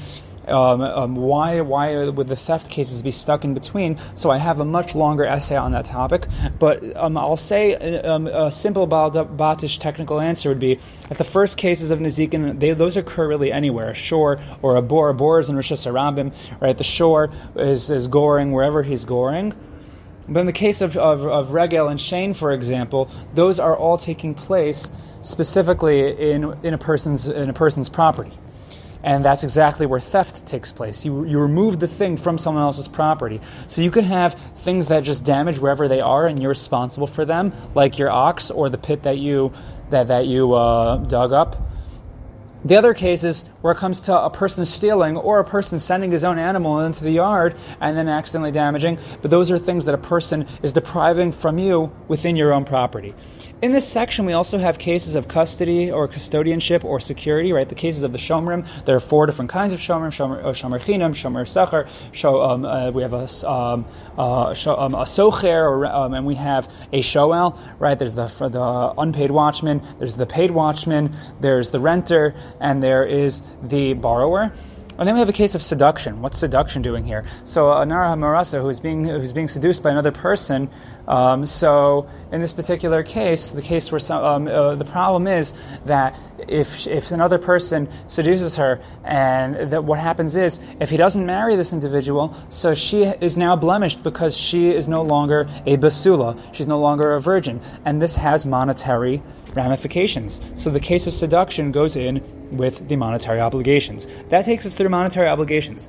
[0.49, 3.99] um, um, why why would the theft cases be stuck in between?
[4.15, 6.27] So I have a much longer essay on that topic,
[6.59, 10.79] but um, I'll say um, a simple Batish technical answer would be
[11.09, 14.83] that the first cases of Nezikin, they, those occur really anywhere, a shor or a
[14.83, 16.77] bor is in Rosh Hashanah, right?
[16.77, 19.55] The shor is, is goring wherever he's goring.
[20.29, 23.99] But in the case of, of, of Regel and Shein, for example, those are all
[23.99, 24.91] taking place
[25.23, 28.33] specifically in, in, a person's, in a person's property.
[29.05, 31.05] And that's exactly where theft takes place.
[31.05, 33.39] You, you remove the thing from someone else's property.
[33.69, 37.27] So you can have things that just damage wherever they are and you're responsible for
[37.27, 39.53] them, like your ox or the pit that you,
[39.91, 41.57] that, that you uh, dug up.
[42.65, 46.25] The other cases where it comes to a person stealing or a person sending his
[46.25, 49.99] own animal into the yard and then accidentally damaging, but those are things that a
[49.99, 53.13] person is depriving from you within your own property.
[53.65, 57.67] In this section, we also have cases of custody or custodianship or security, right?
[57.67, 58.67] The cases of the shomrim.
[58.85, 61.89] There are four different kinds of shomrim: shomer, uh, shomer chinam, shomer sachar.
[62.13, 63.87] Show, um, uh, we have a um,
[64.19, 67.99] uh, um, a socher, or, um, and we have a shoel, right?
[67.99, 69.81] There's the the unpaid watchman.
[69.99, 71.15] There's the paid watchman.
[71.41, 74.53] There's the renter, and there is the borrower.
[74.97, 76.23] And then we have a case of seduction.
[76.23, 77.25] What's seduction doing here?
[77.43, 80.71] So a Nara Marasa who is being who's being seduced by another person.
[81.07, 85.53] Um, so in this particular case, the case where some, um, uh, the problem is
[85.87, 91.25] that if if another person seduces her, and that what happens is if he doesn't
[91.25, 96.39] marry this individual, so she is now blemished because she is no longer a basula.
[96.55, 99.23] She's no longer a virgin, and this has monetary
[99.55, 100.41] ramifications.
[100.57, 102.23] So the case of seduction goes in
[102.57, 104.07] with the monetary obligations.
[104.31, 105.89] That takes us through monetary obligations.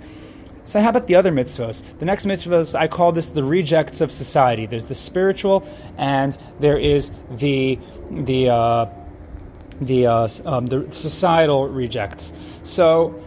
[0.65, 1.84] So how about the other mitzvahs?
[1.99, 4.65] The next mitzvahs, I call this the rejects of society.
[4.65, 8.86] There's the spiritual, and there is the the uh,
[9.80, 12.34] the, uh, um, the societal rejects.
[12.63, 13.21] So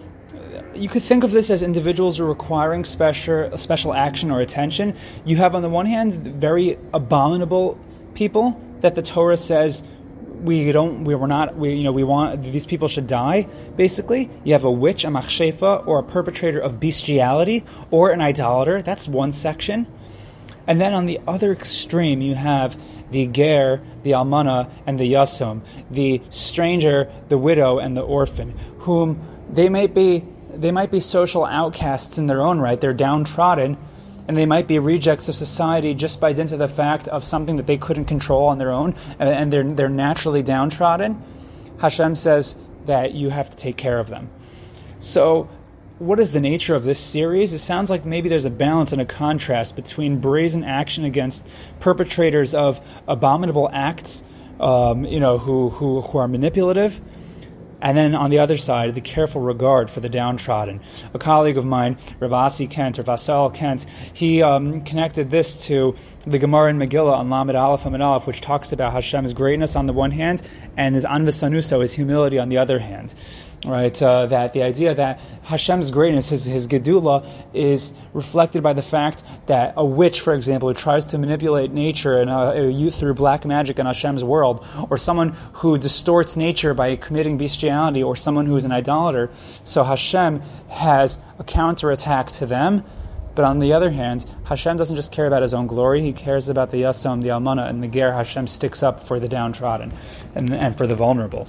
[0.74, 4.96] you could think of this as individuals are requiring special special action or attention.
[5.24, 7.78] You have on the one hand very abominable
[8.14, 9.82] people that the Torah says
[10.42, 13.46] we don't we were not we you know we want these people should die
[13.76, 14.30] basically.
[14.44, 18.82] You have a witch a machshefa or a perpetrator of bestiality or an idolater.
[18.82, 19.86] That's one section.
[20.66, 22.76] And then on the other extreme you have
[23.10, 29.18] the ger the almana and the yasum the stranger the widow and the orphan whom
[29.48, 30.22] they might be
[30.54, 32.80] they might be social outcasts in their own right.
[32.80, 33.76] They're downtrodden
[34.28, 37.56] and they might be rejects of society just by dint of the fact of something
[37.56, 41.16] that they couldn't control on their own, and, they're, they're naturally downtrodden,
[41.80, 42.54] Hashem says
[42.86, 44.28] that you have to take care of them.
[45.00, 45.48] So,
[45.98, 47.52] what is the nature of this series?
[47.52, 51.44] It sounds like maybe there's a balance and a contrast between brazen action against
[51.80, 54.22] perpetrators of abominable acts,
[54.60, 57.00] um, you know, who, who, who are manipulative,
[57.80, 60.80] and then on the other side, the careful regard for the downtrodden.
[61.14, 65.96] A colleague of mine, Rav Asael Kent, or Vasal Kent, he um, connected this to
[66.26, 69.86] the Gemara in Megillah on Lamed Aleph and Aleph, which talks about Hashem's greatness on
[69.86, 70.42] the one hand
[70.76, 73.14] and his anvasanuso, his humility on the other hand
[73.64, 74.00] right?
[74.00, 79.22] Uh, that the idea that Hashem's greatness, his, his gedula, is reflected by the fact
[79.46, 83.78] that a witch, for example, who tries to manipulate nature and uh, through black magic
[83.78, 88.64] in Hashem's world, or someone who distorts nature by committing bestiality, or someone who is
[88.64, 89.30] an idolater,
[89.64, 92.84] so Hashem has a counterattack to them.
[93.34, 96.50] But on the other hand, Hashem doesn't just care about his own glory, he cares
[96.50, 98.12] about the Yasam, the Almana, and the Ger.
[98.12, 99.92] Hashem sticks up for the downtrodden
[100.34, 101.48] and, and for the vulnerable.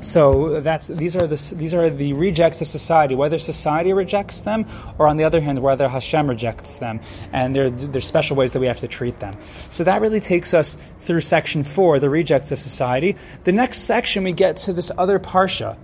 [0.00, 3.14] So that's these are the these are the rejects of society.
[3.14, 4.64] Whether society rejects them,
[4.98, 7.00] or on the other hand, whether Hashem rejects them,
[7.32, 9.36] and there there's special ways that we have to treat them.
[9.70, 13.16] So that really takes us through section four, the rejects of society.
[13.44, 15.76] The next section we get to this other parsha,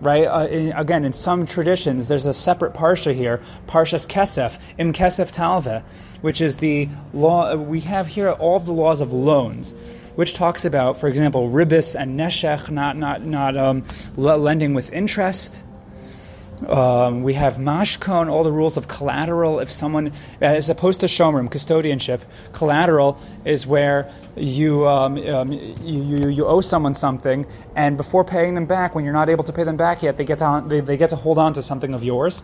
[0.00, 0.24] right?
[0.24, 5.30] Uh, in, again, in some traditions, there's a separate parsha here, Parshas Kesef, in Kesef
[5.30, 5.84] Talve,
[6.20, 7.54] which is the law.
[7.54, 9.76] We have here all the laws of loans
[10.14, 13.84] which talks about, for example, ribis and neshech, not not not um,
[14.16, 15.62] lending with interest.
[16.68, 19.58] Um, we have mashkon, all the rules of collateral.
[19.58, 22.20] If someone, as opposed to shomrim, custodianship,
[22.52, 28.66] collateral is where you, um, um, you, you, owe someone something, and before paying them
[28.66, 30.96] back, when you're not able to pay them back yet, they get to, they, they
[30.96, 32.42] get to hold on to something of yours.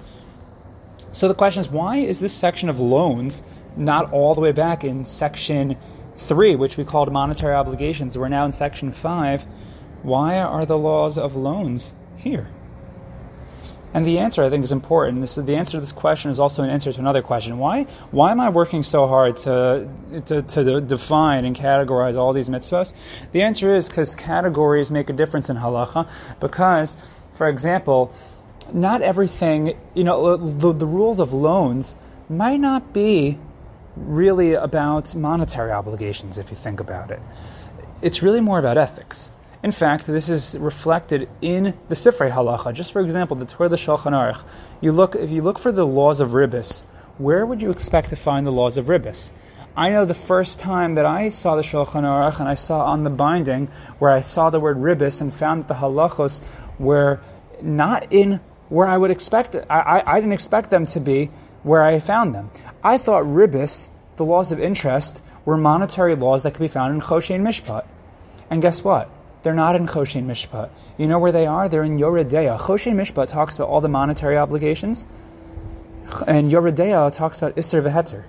[1.12, 3.42] So the question is, why is this section of loans
[3.76, 5.76] not all the way back in section
[6.18, 9.44] 3, which we called monetary obligations, we're now in section 5.
[10.02, 12.48] Why are the laws of loans here?
[13.94, 15.20] And the answer, I think, is important.
[15.20, 17.57] This, the answer to this question is also an answer to another question.
[17.59, 19.88] Why, why am I working so hard to,
[20.26, 22.92] to, to define and categorize all these mitzvahs?
[23.33, 26.07] The answer is because categories make a difference in halacha.
[26.38, 27.00] Because,
[27.38, 28.12] for example,
[28.74, 31.96] not everything, you know, the, the rules of loans
[32.28, 33.38] might not be
[34.07, 37.21] really about monetary obligations, if you think about it.
[38.03, 39.31] It's really more about ethics.
[39.63, 42.73] In fact, this is reflected in the Sifrei Halacha.
[42.73, 44.45] Just for example, the Torah, the Shulchan Aruch.
[44.81, 46.85] You look, if you look for the laws of ribis,
[47.19, 49.33] where would you expect to find the laws of ribis?
[49.77, 53.05] I know the first time that I saw the Shulchan Aruch and I saw on
[53.05, 53.67] the binding
[53.99, 56.45] where I saw the word ribis and found that the halachos
[56.79, 57.21] were
[57.61, 59.57] not in where I would expect.
[59.57, 61.31] I, I, I didn't expect them to be
[61.68, 62.50] where I found them.
[62.83, 67.00] I thought ribis, the laws of interest, were monetary laws that could be found in
[67.00, 67.87] Choshen Mishpat.
[68.50, 69.09] And guess what?
[69.42, 70.70] They're not in Choshen Mishpat.
[70.98, 71.68] You know where they are?
[71.68, 72.59] They're in Yoreh De'ah.
[72.59, 75.04] Choshen Mishpat talks about all the monetary obligations,
[76.26, 78.24] and Yoreh De'ah talks about Isser Veheter,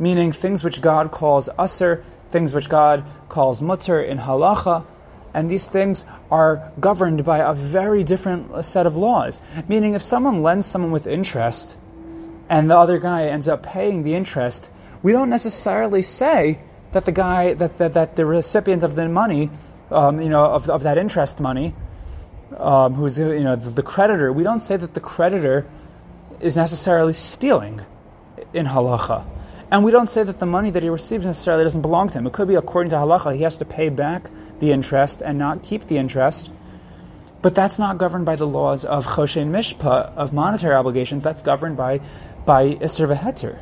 [0.00, 4.84] meaning things which God calls Usser, things which God calls mutter in halacha,
[5.34, 9.42] and these things are governed by a very different set of laws.
[9.68, 11.76] Meaning, if someone lends someone with interest,
[12.48, 14.70] and the other guy ends up paying the interest,
[15.02, 16.58] we don't necessarily say
[16.92, 19.50] that the guy, that, that, that the recipient of the money,
[19.90, 21.74] um, you know, of, of that interest money,
[22.56, 25.66] um, who's you know the, the creditor, we don't say that the creditor
[26.40, 27.80] is necessarily stealing
[28.52, 29.24] in halacha.
[29.70, 32.26] And we don't say that the money that he receives necessarily doesn't belong to him.
[32.26, 34.30] It could be according to halacha, he has to pay back
[34.60, 36.50] the interest and not keep the interest.
[37.42, 41.22] But that's not governed by the laws of choshen mishpa, of monetary obligations.
[41.22, 42.00] That's governed by,
[42.44, 43.58] by Isser Veheter.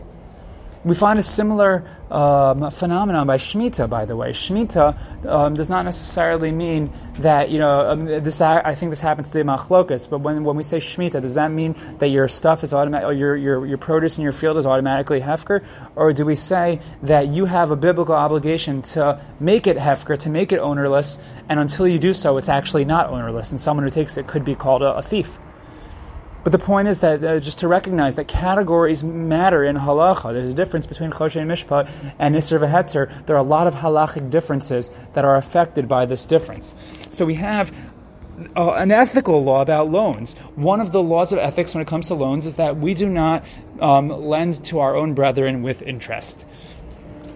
[0.84, 4.32] We find a similar um, phenomenon by Shemitah, by the way.
[4.32, 6.90] Shemitah um, does not necessarily mean
[7.20, 10.56] that, you know, um, this, I think this happens to the machlokas, but when, when
[10.56, 13.78] we say Shemitah, does that mean that your stuff is automatic, or your, your, your
[13.78, 15.64] produce in your field is automatically Hefker?
[15.94, 20.30] Or do we say that you have a biblical obligation to make it Hefker, to
[20.30, 21.16] make it ownerless,
[21.48, 24.44] and until you do so, it's actually not ownerless, and someone who takes it could
[24.44, 25.38] be called a, a thief?
[26.44, 30.32] But the point is that uh, just to recognize that categories matter in halacha.
[30.32, 33.24] There's a difference between choshen mishpat and isser v'heter.
[33.26, 36.74] There are a lot of halachic differences that are affected by this difference.
[37.10, 37.72] So we have
[38.56, 40.34] uh, an ethical law about loans.
[40.56, 43.08] One of the laws of ethics when it comes to loans is that we do
[43.08, 43.44] not
[43.80, 46.44] um, lend to our own brethren with interest.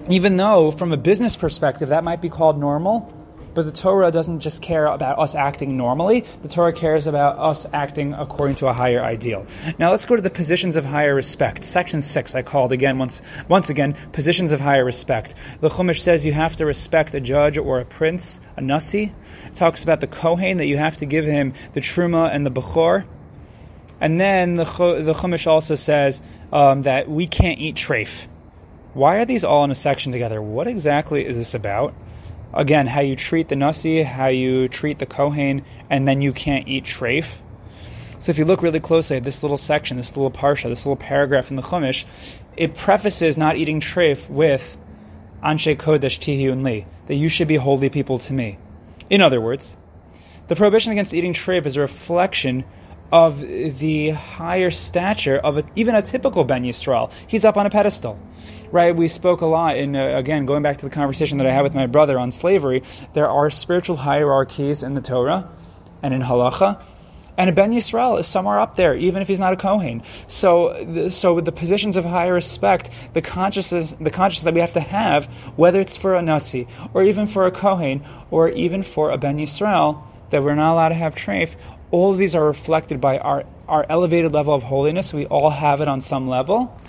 [0.09, 3.13] Even though, from a business perspective, that might be called normal,
[3.57, 7.67] but the Torah doesn't just care about us acting normally, the Torah cares about us
[7.73, 9.47] acting according to a higher ideal.
[9.79, 11.65] Now let's go to the positions of higher respect.
[11.65, 15.35] Section 6, I called again once once again, positions of higher respect.
[15.61, 19.15] The Chumash says you have to respect a judge or a prince, a nasi.
[19.47, 22.51] It talks about the Kohen, that you have to give him the Truma and the
[22.51, 23.07] Bechor.
[24.03, 26.21] And then the, the Chumash also says
[26.53, 28.27] um, that we can't eat treif.
[28.93, 30.43] Why are these all in a section together?
[30.43, 31.95] What exactly is this about?
[32.57, 36.67] Again, how you treat the Nasi, how you treat the Kohen, and then you can't
[36.67, 37.37] eat treif.
[38.19, 40.97] So if you look really closely at this little section, this little parsha, this little
[40.97, 42.07] paragraph in the Chumash,
[42.57, 44.79] it prefaces not eating treif with
[45.43, 48.57] Anshe Kodesh Tihiyun Li, that you should be holy people to me.
[49.11, 49.77] In other words,
[50.49, 52.65] the prohibition against eating treif is a reflection
[53.13, 57.13] of the higher stature of a, even a typical Ben Yisrael.
[57.27, 58.19] He's up on a pedestal
[58.73, 58.95] right?
[58.95, 61.63] We spoke a lot, in uh, again, going back to the conversation that I had
[61.63, 62.83] with my brother on slavery,
[63.15, 65.49] there are spiritual hierarchies in the Torah
[66.03, 66.83] and in halacha.
[67.39, 70.03] And a Ben Yisrael is somewhere up there, even if he's not a Kohen.
[70.27, 74.73] So, so with the positions of higher respect, the consciousness, the consciousness that we have
[74.73, 75.27] to have,
[75.57, 79.37] whether it's for a Nasi, or even for a Kohen, or even for a Ben
[79.37, 81.57] Yisrael, that we're not allowed to have treif,
[81.91, 85.13] all of these are reflected by our, our elevated level of holiness.
[85.13, 86.81] We all have it on some level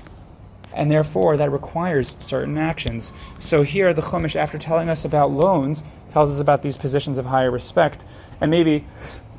[0.78, 3.12] and therefore that requires certain actions.
[3.40, 7.26] So here, the Chumash, after telling us about loans, tells us about these positions of
[7.26, 8.06] higher respect.
[8.40, 8.86] And maybe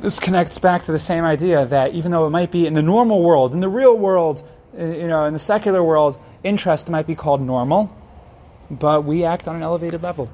[0.00, 2.82] this connects back to the same idea that even though it might be in the
[2.82, 4.42] normal world, in the real world,
[4.78, 7.90] uh, you know, in the secular world, interest might be called normal,
[8.70, 10.28] but we act on an elevated level.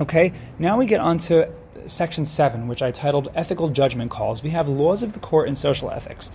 [0.00, 1.48] Okay, now we get on to
[1.86, 4.42] section 7, which I titled Ethical Judgment Calls.
[4.42, 6.30] We have laws of the court and social ethics.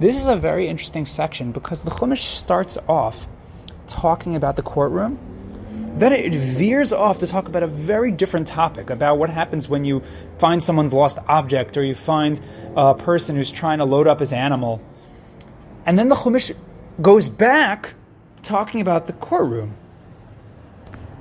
[0.00, 3.26] This is a very interesting section because the Chumash starts off
[3.86, 5.18] talking about the courtroom.
[5.98, 9.84] Then it veers off to talk about a very different topic about what happens when
[9.84, 10.02] you
[10.38, 12.40] find someone's lost object or you find
[12.74, 14.80] a person who's trying to load up his animal.
[15.84, 16.56] And then the Chumash
[17.02, 17.92] goes back
[18.42, 19.74] talking about the courtroom.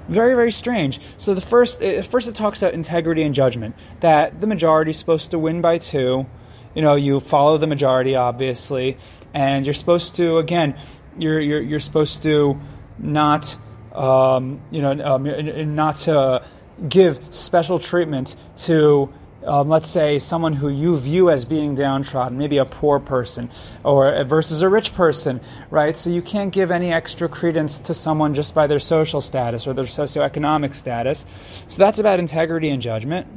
[0.07, 1.01] Very, very strange.
[1.17, 5.31] So the first, first it talks about integrity and judgment, that the majority is supposed
[5.31, 6.27] to win by two,
[6.75, 8.97] you know, you follow the majority, obviously,
[9.34, 10.75] and you're supposed to, again,
[11.17, 12.60] you're you're, you're supposed to
[12.97, 13.58] not,
[13.93, 16.43] um, you know, um, not to
[16.88, 19.13] give special treatment to.
[19.41, 23.49] Um, let's say someone who you view as being downtrodden, maybe a poor person,
[23.86, 25.39] or versus a rich person,
[25.71, 25.95] right?
[25.95, 29.73] So you can't give any extra credence to someone just by their social status or
[29.73, 31.25] their socioeconomic status.
[31.69, 33.27] So that's about integrity and judgment,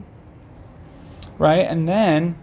[1.38, 1.68] right?
[1.70, 2.34] And then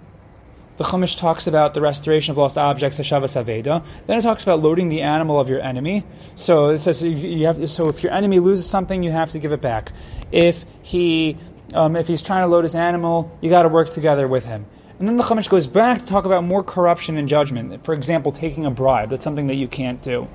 [0.80, 3.84] the Chumash talks about the restoration of lost objects, Hashavas Aveda.
[4.08, 6.06] Then it talks about loading the animal of your enemy.
[6.36, 7.70] So it says you have.
[7.70, 9.92] So if your enemy loses something, you have to give it back.
[10.32, 11.38] If he,
[11.74, 14.66] um, if he's trying to load his animal, you got to work together with him.
[15.00, 17.84] And then the Chumash goes back to talk about more corruption and judgment.
[17.84, 19.10] For example, taking a bribe.
[19.10, 20.30] That's something that you can't do.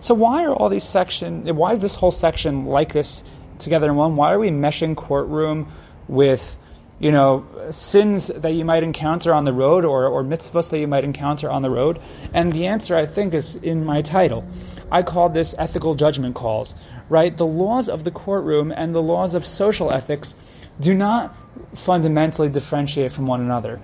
[0.00, 1.52] So why are all these sections?
[1.52, 3.24] Why is this whole section like this
[3.58, 4.16] together in one?
[4.16, 5.70] Why are we meshing courtroom
[6.08, 6.56] with
[6.98, 10.88] you know, sins that you might encounter on the road or, or mitzvahs that you
[10.88, 11.98] might encounter on the road?
[12.32, 14.44] And the answer, I think, is in my title.
[14.90, 16.74] I call this ethical judgment calls,
[17.08, 17.36] right?
[17.36, 20.34] The laws of the courtroom and the laws of social ethics
[20.80, 21.34] do not
[21.74, 23.80] fundamentally differentiate from one another.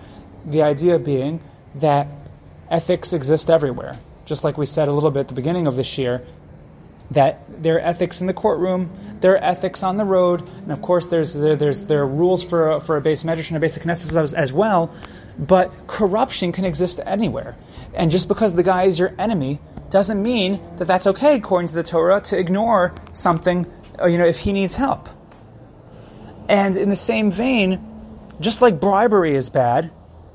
[0.47, 1.41] The idea being
[1.77, 2.07] that
[2.71, 3.97] ethics exist everywhere.
[4.25, 6.23] Just like we said a little bit at the beginning of this year,
[7.13, 8.91] that there are ethics in the courtroom,
[9.21, 12.43] there are ethics on the road, and of course there's there, there's there are rules
[12.43, 14.95] for for a beis medrash and a beis Haknesses as, as well.
[15.39, 17.57] But corruption can exist anywhere,
[17.95, 19.61] and just because the guy is your enemy
[19.91, 23.67] doesn't mean that that's okay according to the Torah to ignore something,
[24.01, 25.09] uh, you know, if he needs help.
[26.49, 27.79] And in the same vein,
[28.41, 29.91] just like bribery is bad,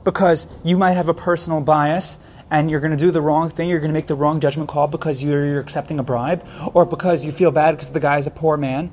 [0.06, 2.18] because you might have a personal bias
[2.50, 4.70] and you're going to do the wrong thing, you're going to make the wrong judgment
[4.70, 8.28] call because you're, you're accepting a bribe, or because you feel bad because the guy's
[8.28, 8.91] a poor man.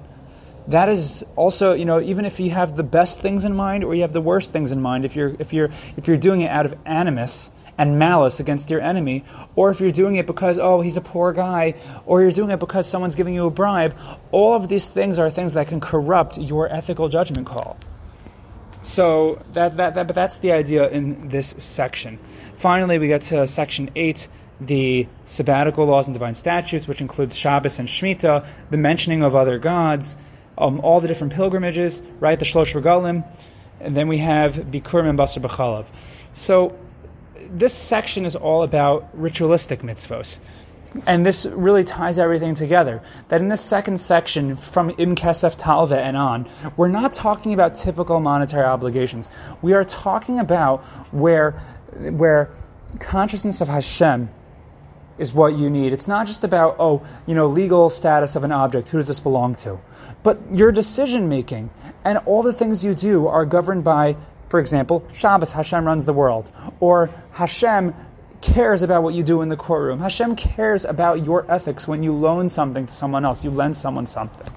[0.69, 3.95] That is also, you know, even if you have the best things in mind or
[3.95, 6.51] you have the worst things in mind, if you're if you're if you're doing it
[6.51, 9.25] out of animus and malice against your enemy,
[9.57, 11.75] or if you're doing it because oh he's a poor guy,
[12.07, 13.95] or you're doing it because someone's giving you a bribe,
[14.33, 17.77] all of these things are things that can corrupt your ethical judgment call.
[18.85, 22.19] So that, that, that but that's the idea in this section.
[22.65, 24.27] Finally, we get to section 8,
[24.59, 29.59] the sabbatical laws and divine statutes, which includes Shabbos and Shemitah, the mentioning of other
[29.59, 30.17] gods,
[30.57, 33.23] um, all the different pilgrimages, right, the Shlosh Regalim,
[33.83, 35.85] and then we have Bikurim and Basar B'chalav.
[36.33, 36.75] So
[37.51, 40.41] this section is all about ritualistic mitzvos.
[41.07, 43.03] And this really ties everything together.
[43.29, 46.49] That in this second section, from Im Kesef Talve and on,
[46.79, 49.29] we're not talking about typical monetary obligations.
[49.61, 50.81] We are talking about
[51.13, 51.61] where
[51.95, 52.51] where
[53.01, 54.29] consciousness of Hashem
[55.19, 55.93] is what you need.
[55.93, 59.21] It's not just about, oh, you know, legal status of an object, who does this
[59.21, 59.79] belong to?
[60.23, 61.71] But your decision making
[62.05, 64.17] and all the things you do are governed by,
[64.49, 66.51] for example, Shabbos, Hashem runs the world.
[66.81, 67.95] Or Hashem
[68.41, 70.01] cares about what you do in the courtroom.
[70.01, 74.07] Hashem cares about your ethics when you loan something to someone else, you lend someone
[74.07, 74.53] something.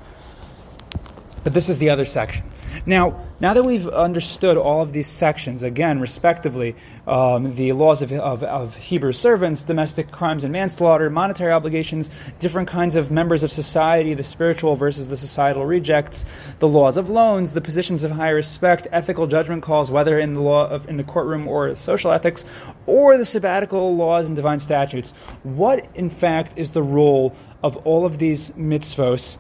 [1.44, 2.44] But this is the other section.
[2.88, 6.74] Now, now that we've understood all of these sections, again, respectively,
[7.06, 12.10] um, the laws of, of, of, Hebrew servants, domestic crimes and manslaughter, monetary obligations,
[12.40, 16.24] different kinds of members of society, the spiritual versus the societal rejects,
[16.60, 20.42] the laws of loans, the positions of high respect, ethical judgment calls, whether in the
[20.42, 22.46] law of, in the courtroom or social ethics,
[22.86, 25.12] or the sabbatical laws and divine statutes.
[25.44, 29.40] What, in fact, is the role of all of these mitzvos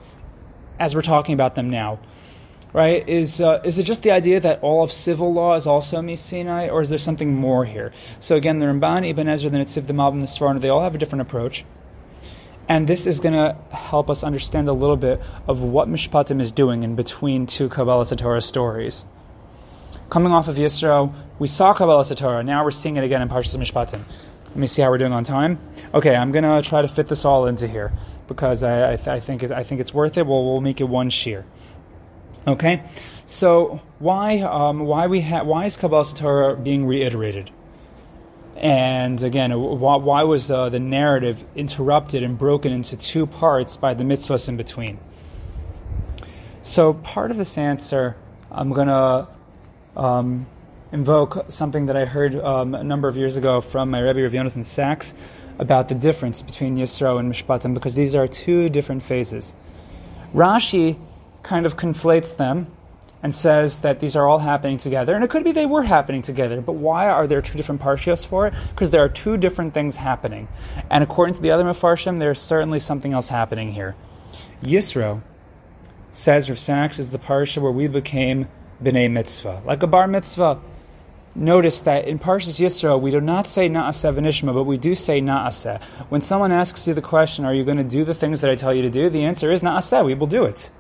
[0.82, 1.98] as we're talking about them now?
[2.78, 3.10] Right?
[3.10, 6.70] Is uh, is it just the idea that all of civil law is also Sinai,
[6.70, 7.92] or is there something more here?
[8.20, 10.94] So again, the Ramban, Ibn Ezra, the Netziv, the Malbim, the Sforno, they all have
[10.94, 11.66] a different approach.
[12.70, 16.52] And this is going to help us understand a little bit of what Mishpatim is
[16.52, 19.06] doing in between two Kabbalas HaTorah stories.
[20.12, 22.46] Coming off of Yisro, we saw Kabbalas HaTorah.
[22.46, 24.04] Now we're seeing it again in Parshas Mishpatim.
[24.50, 25.58] Let me see how we're doing on time.
[25.96, 27.92] Okay, I'm going to try to fit this all into here
[28.28, 30.28] because I, I, th- I think it, I think it's worth it.
[30.28, 31.44] We'll, we'll make it one shiur.
[32.46, 32.82] Okay,
[33.26, 37.50] so why um, why we ha- why is Kabbalah Torah being reiterated?
[38.58, 43.94] And again, why, why was uh, the narrative interrupted and broken into two parts by
[43.94, 44.98] the mitzvahs in between?
[46.64, 48.16] So part of this answer,
[48.52, 49.28] I'm going to
[49.96, 50.48] um,
[50.92, 54.32] invoke something that I heard um, a number of years ago from my Rebbe Rav
[54.32, 55.14] Yonason Sachs
[55.60, 59.54] about the difference between Yisro and Mishpatim, because these are two different phases.
[60.34, 60.98] Rashi
[61.48, 62.68] kind of conflates them
[63.24, 65.16] and says that these are all happening together.
[65.16, 68.28] And it could be they were happening together, but why are there two different parshios
[68.28, 68.54] for it?
[68.72, 70.48] Because there are two different things happening.
[70.92, 73.96] And according to the other Mefarshim, there's certainly something else happening here.
[74.62, 75.22] Yisro,
[76.12, 78.48] says Rav Sachs, is the parsha where we became
[78.84, 80.60] B'nai Mitzvah, like a bar mitzvah.
[81.36, 85.22] Notice that in Parshas Yisro, we do not say Na'aseh v'nishma, but we do say
[85.22, 85.80] Na'aseh.
[86.10, 88.56] When someone asks you the question, are you going to do the things that I
[88.56, 89.12] tell you to do?
[89.12, 90.72] The answer is Na'aseh, we will do it.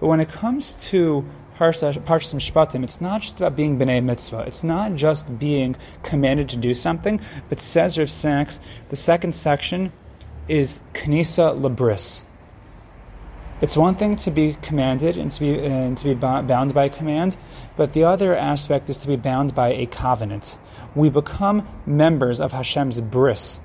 [0.00, 1.24] But when it comes to
[1.56, 4.44] Parshas Mishpatim, it's not just about being B'nai Mitzvah.
[4.46, 5.74] It's not just being
[6.04, 9.92] commanded to do something, but says Rav Sachs, the second section
[10.46, 12.22] is Knisa Labris.
[13.60, 17.36] It's one thing to be commanded and to be, and to be bound by command,
[17.76, 20.56] but the other aspect is to be bound by a covenant.
[20.94, 23.58] We become members of Hashem's bris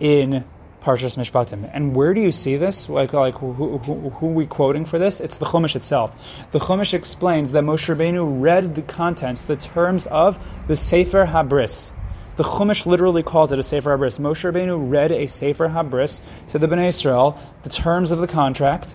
[0.00, 0.44] in
[0.82, 1.70] Parshas Mishpatim.
[1.72, 2.88] And where do you see this?
[2.88, 5.20] Like, like who, who, who, are we quoting for this?
[5.20, 6.14] It's the Chumash itself.
[6.52, 11.92] The Chumash explains that Moshe Rabbeinu read the contents, the terms of the Sefer Habris.
[12.36, 14.18] The Chumash literally calls it a Sefer Habris.
[14.18, 18.94] Moshe Rabbeinu read a Sefer Habris to the Bnei Israel, the terms of the contract.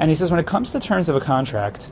[0.00, 1.88] And he says, when it comes to terms of a contract,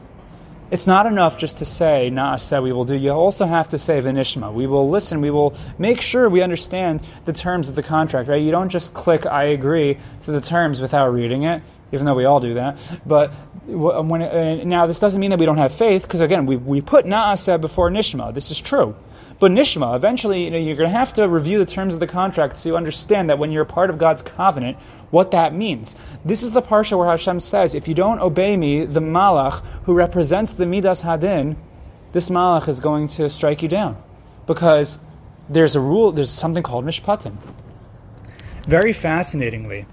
[0.70, 2.94] it's not enough just to say, Naaseh, we will do.
[2.94, 4.52] You also have to say, Vinishma.
[4.52, 5.20] We will listen.
[5.20, 8.40] We will make sure we understand the terms of the contract, right?
[8.40, 11.62] You don't just click, I agree to the terms without reading it.
[11.92, 12.76] even though we all do that.
[13.06, 13.30] But
[13.66, 16.80] when it, now this doesn't mean that we don't have faith, because again, we, we
[16.80, 18.32] put Naaseh before Nishma.
[18.32, 18.94] This is true.
[19.40, 22.06] But Nishma, eventually, you know, you're going to have to review the terms of the
[22.06, 24.76] contract so you understand that when you're a part of God's covenant,
[25.10, 25.96] what that means.
[26.26, 29.94] This is the parsha where Hashem says, if you don't obey me, the malach who
[29.94, 31.56] represents the Midas Hadin,
[32.12, 33.96] this malach is going to strike you down.
[34.46, 34.98] Because
[35.48, 37.36] there's a rule, there's something called mishpatim.
[38.66, 39.86] Very fascinatingly,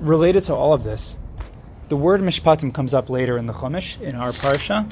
[0.00, 1.16] related to all of this,
[1.88, 4.88] the word mishpatim comes up later in the Chumash, in our parsha,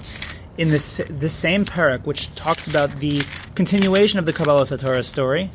[0.58, 3.22] in this, this same parak, which talks about the
[3.54, 5.50] continuation of the Kabbalas HaTorah story.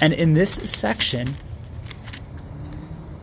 [0.00, 1.34] And in this section,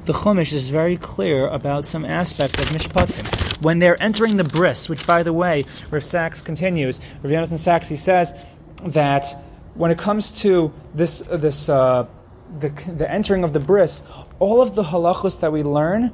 [0.06, 3.62] the Chumash is very clear about some aspect of mishpatim.
[3.62, 7.88] When they're entering the bris, which, by the way, Rav Sachs continues, Rav Yonason Sachs,
[7.88, 8.34] he says
[8.88, 9.26] that
[9.76, 12.08] when it comes to this, this uh,
[12.60, 14.04] the, the entering of the bris,
[14.40, 16.12] all of the halachos that we learn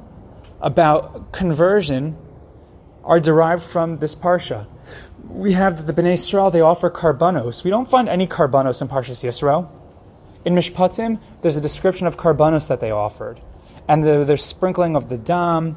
[0.60, 2.16] about conversion
[3.04, 4.66] are derived from this parsha.
[5.28, 7.64] We have that the Bnei Israel, they offer karbanos.
[7.64, 9.70] We don't find any karbanos in Parshas Yisrael.
[10.44, 13.40] In Mishpatim, there's a description of karbanos that they offered.
[13.88, 15.76] And the, there's sprinkling of the dam,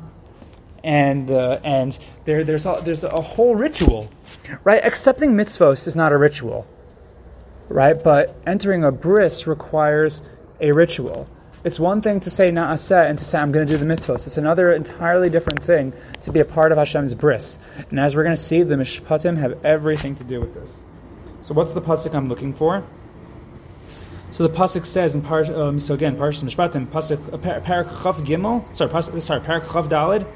[0.83, 4.09] and, uh, and there, there's, a, there's a whole ritual.
[4.63, 4.83] Right?
[4.83, 6.67] Accepting mitzvos is not a ritual.
[7.69, 8.01] Right?
[8.01, 10.21] But entering a bris requires
[10.59, 11.27] a ritual.
[11.65, 14.27] It's one thing to say na'aseh and to say I'm going to do the mitzvahs.
[14.27, 17.57] It's another entirely different thing to be a part of Hashem's bris.
[17.89, 20.83] And as we're going to see, the mishpatim have everything to do with this.
[21.41, 22.83] So what's the pasuk I'm looking for?
[24.29, 28.23] So the pasuk says in par, um, so again Parshas Mishpatim pasuk uh, parak chav
[28.23, 30.27] gimel sorry pasuk, sorry parak chav dalid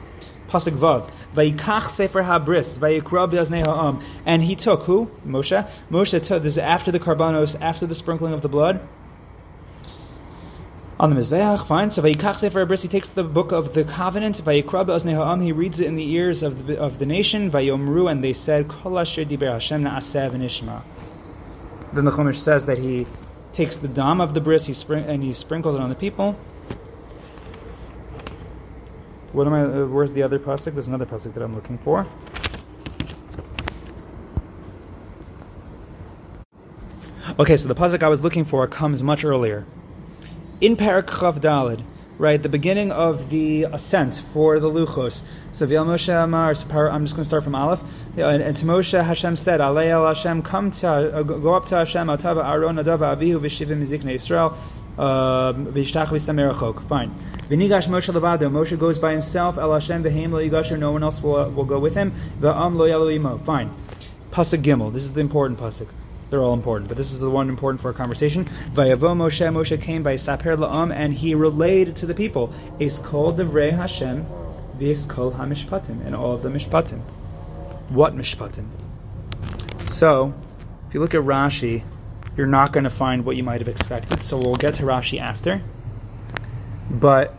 [0.48, 6.42] pasuk vav vayikach sefer habris vayikra biaznei ha'am and he took who Moshe Moshe took
[6.42, 8.80] this is after the karbanos after the sprinkling of the blood
[11.00, 11.90] on the Mizbeach, fine.
[11.90, 15.54] So Vayikach Sefer Bris, he takes the book of the covenant, Vayikra Be'oznei Ha'am, he
[15.54, 19.00] reads it in the ears of the, of the nation, Vayomru, and they said, Kol
[19.00, 20.84] Asher Diber Hashem Na'aseh V'nishma.
[21.94, 23.08] Then the Chumash says that he
[23.54, 26.34] takes the dam of the bris he spring, and he sprinkles it on the people.
[29.32, 29.62] What am I?
[29.62, 30.74] Uh, where's the other pasuk?
[30.74, 32.06] There's another pasuk that I'm looking for.
[37.40, 39.66] Okay, so the pasuk I was looking for comes much earlier
[40.62, 41.82] in Parak Chav Dalid,
[42.18, 45.24] right, the beginning of the ascent for the Luchos.
[45.54, 47.82] So Vil Moshe Amar, I'm just going to start from Aleph.
[48.18, 51.78] And, and to Moshe, Hashem said, Alei El Hashem, come to, uh, go up to
[51.78, 54.54] Hashem, Atava Aron Adava Avihu V'shivim Mizikne Yisrael,
[54.98, 56.84] uh, V'ishtach V'samerachok.
[56.90, 57.10] Fine.
[57.48, 61.24] V'nigash Moshe Levado, Moshe goes by himself, El Hashem V'heim Lo Yigasher, no one else
[61.24, 62.12] will, will go with him.
[62.40, 63.38] V'am Lo Imo.
[63.38, 63.70] Fine.
[64.32, 65.88] Pasuk Gimel, this is the important pasuk.
[66.30, 68.46] They're all important, but this is the one important for our conversation.
[68.74, 72.54] Vayavo Moshe, Moshe came by Saper La'am, and he relayed to the people,
[73.04, 74.26] called the Re Hashem,
[74.76, 77.00] Vis Kol HaMishpatim, and all of the Mishpatim.
[77.90, 78.68] What Mishpatim?
[79.90, 80.34] So,
[80.88, 81.84] if you look at Rashi,
[82.38, 84.24] you're not going to find what you might have expected.
[84.24, 85.62] So we'll get to Rashi after.
[86.90, 87.34] But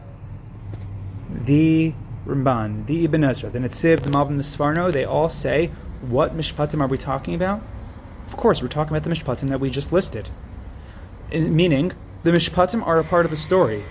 [1.30, 1.94] the
[2.26, 5.68] Ramban, the Ibn Ezra, the Netziv, the Malbim, the Sforno, they all say,
[6.02, 7.62] what Mishpatim are we talking about?
[8.30, 10.28] Of course, we're talking about the mishpatim that we just listed.
[11.32, 13.82] In, meaning, the mishpatim are a part of the story.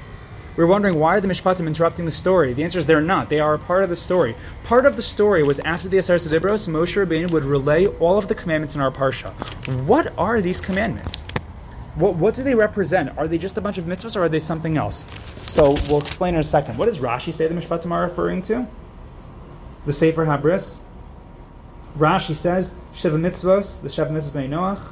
[0.55, 2.53] We're wondering why are the mishpatim interrupting the story?
[2.53, 3.29] The answer is they're not.
[3.29, 4.35] They are a part of the story.
[4.63, 8.29] Part of the story was after the Aseret Dibros, Moshe Rabbeinu would relay all of
[8.29, 9.31] the commandments in our parsha.
[9.85, 11.21] What are these commandments?
[11.95, 13.17] What, what do they represent?
[13.17, 15.05] Are they just a bunch of mitzvahs or are they something else?
[15.43, 16.77] So we'll explain in a second.
[16.77, 18.65] What does Rashi say the mishpatim are referring to?
[19.85, 20.79] The Sefer Habris?
[21.97, 24.91] Rashi says Shiva Mitzvos, the Shiva Mitzvos Bnei Noach,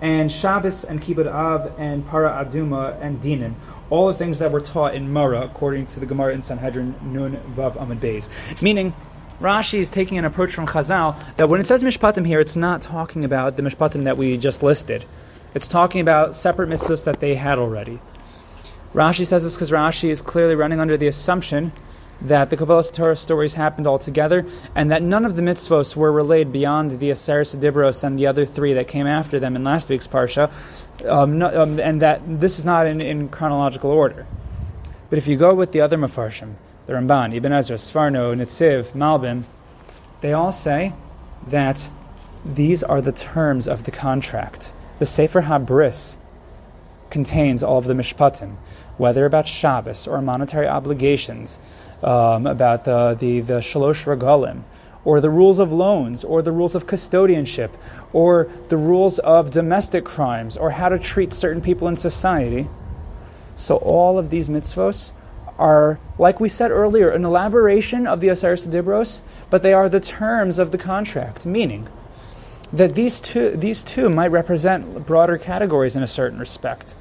[0.00, 3.54] and Shabbos and Kibbud Av and Para Aduma and Dinim.
[3.88, 7.36] All the things that were taught in Mara, according to the Gemara in Sanhedrin Nun
[7.54, 8.28] Vav Amud Beis.
[8.60, 8.92] Meaning,
[9.40, 12.82] Rashi is taking an approach from Chazal that when it says Mishpatim here, it's not
[12.82, 15.04] talking about the Mishpatim that we just listed.
[15.54, 18.00] It's talking about separate mitzvahs that they had already.
[18.94, 21.72] Rashi says this because Rashi is clearly running under the assumption
[22.22, 24.46] that the Kabbalah Torah stories happened all together,
[24.76, 28.46] and that none of the mitzvos were relayed beyond the Aseres Dibros and the other
[28.46, 30.50] three that came after them in last week's parsha,
[31.08, 34.24] um, no, um, and that this is not in, in, chronological order.
[35.10, 36.54] But if you go with the other Mefarshim,
[36.86, 39.42] the Ramban, Ibn Ezra, Sforno, Netziv, Malbim,
[40.20, 40.92] they all say
[41.48, 41.90] that
[42.44, 44.70] these are the terms of the contract.
[45.00, 46.16] The Sefer HaBris
[47.10, 48.56] contains all of the mishpatim,
[48.96, 51.58] whether about Shabbos or monetary obligations,
[52.02, 54.62] um, about the, the, the Shalosh Regalim,
[55.04, 57.70] or the rules of loans, or the rules of custodianship,
[58.12, 62.68] or the rules of domestic crimes, or how to treat certain people in society.
[63.56, 65.12] So all of these mitzvos
[65.58, 70.00] are, like we said earlier, an elaboration of the Aseret Dibros, but they are the
[70.00, 71.88] terms of the contract, meaning
[72.72, 76.94] that these two, these two might represent broader categories in a certain respect.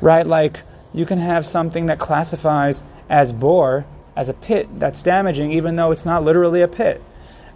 [0.00, 0.26] Right?
[0.26, 0.60] Like
[0.92, 3.84] you can have something that classifies as bor,
[4.18, 7.00] as a pit that's damaging, even though it's not literally a pit.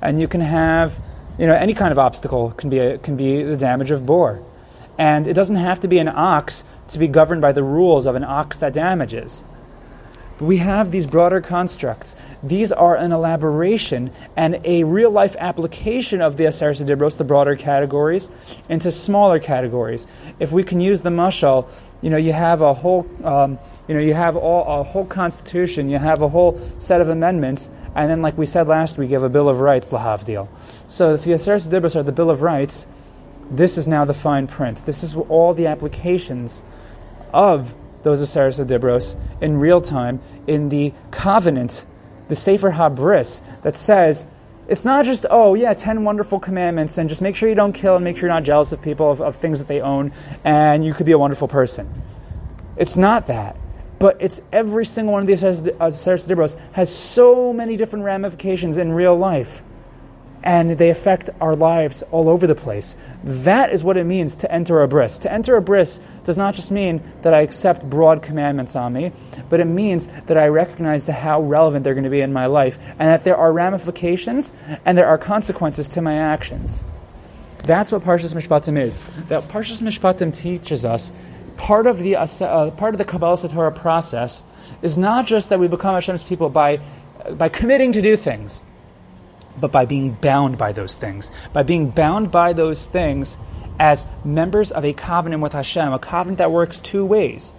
[0.01, 0.97] And you can have,
[1.37, 4.41] you know, any kind of obstacle can be, a, can be the damage of bor.
[4.97, 8.15] And it doesn't have to be an ox to be governed by the rules of
[8.15, 9.43] an ox that damages.
[10.39, 12.15] But we have these broader constructs.
[12.45, 17.57] These are an elaboration and a real life application of the Aser Dibros, the broader
[17.57, 18.31] categories,
[18.69, 20.07] into smaller categories.
[20.39, 21.67] If we can use the mashal,
[22.03, 23.59] you know, you have a whole, um,
[23.89, 27.69] you know, you have all, a whole constitution, you have a whole set of amendments,
[27.95, 30.49] and then, like we said last week, you have a Bill of Rights, lahavdil.
[30.89, 32.87] So the Aser Dibros are the Bill of Rights,
[33.53, 34.79] this is now the fine print.
[34.87, 36.63] This is all the applications
[37.35, 41.85] of those Aseres Dibros in real time in the covenant,
[42.29, 44.25] the Sefer Habris, that says
[44.69, 47.97] it's not just, oh, yeah, 10 wonderful commandments, and just make sure you don't kill
[47.97, 50.13] and make sure you're not jealous of people, of, of things that they own,
[50.45, 51.89] and you could be a wonderful person.
[52.77, 53.57] It's not that.
[54.03, 58.77] But it's every single one of these Aseres uh, Dibros has so many different ramifications
[58.77, 59.63] in real life
[60.43, 62.97] and they affect our lives all over the place.
[63.23, 65.19] That is what it means to enter a bris.
[65.19, 69.13] To enter a bris does not just mean that I accept broad commandments on me,
[69.49, 72.47] but it means that I recognize the, how relevant they're going to be in my
[72.47, 74.53] life, and that there are ramifications
[74.85, 76.83] and there are consequences to my actions.
[77.59, 78.99] That's what Parshas Mishpatim is.
[79.29, 81.13] That Parshas Mishpatim teaches us
[81.57, 84.43] part of the uh, part of the Kabbalas HaTorah process
[84.83, 86.81] is not just that we become Hashem's people by
[87.31, 88.63] by committing to do things
[89.61, 91.31] but by being bound by those things.
[91.53, 93.37] By being bound by those things
[93.79, 97.51] as members of a covenant with Hashem, a covenant that works two ways.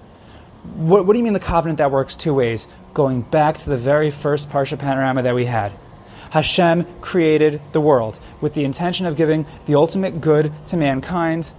[0.75, 2.67] What, what do you mean the covenant that works two ways?
[2.93, 5.71] Going back to the very first Parsha panorama that we had.
[6.31, 11.51] Hashem created the world with the intention of giving the ultimate good to mankind,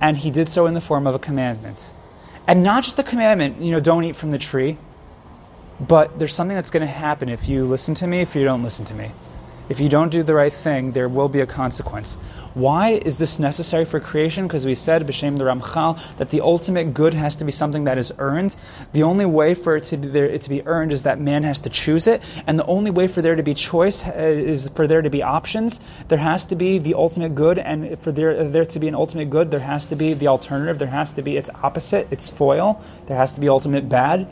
[0.00, 1.90] and he did so in the form of a commandment.
[2.46, 4.78] And not just a commandment, you know, don't eat from the tree,
[5.80, 8.62] but there's something that's going to happen if you listen to me, if you don't
[8.62, 9.10] listen to me.
[9.68, 12.16] If you don't do the right thing, there will be a consequence.
[12.54, 14.48] Why is this necessary for creation?
[14.48, 17.98] Because we said, B'Shem the Ramchal, that the ultimate good has to be something that
[17.98, 18.56] is earned.
[18.92, 21.44] The only way for it to be there, it to be earned is that man
[21.44, 24.68] has to choose it, and the only way for there to be choice uh, is
[24.74, 25.78] for there to be options.
[26.08, 29.28] There has to be the ultimate good, and for there, there to be an ultimate
[29.28, 30.78] good, there has to be the alternative.
[30.78, 32.82] There has to be its opposite, its foil.
[33.06, 34.26] There has to be ultimate bad.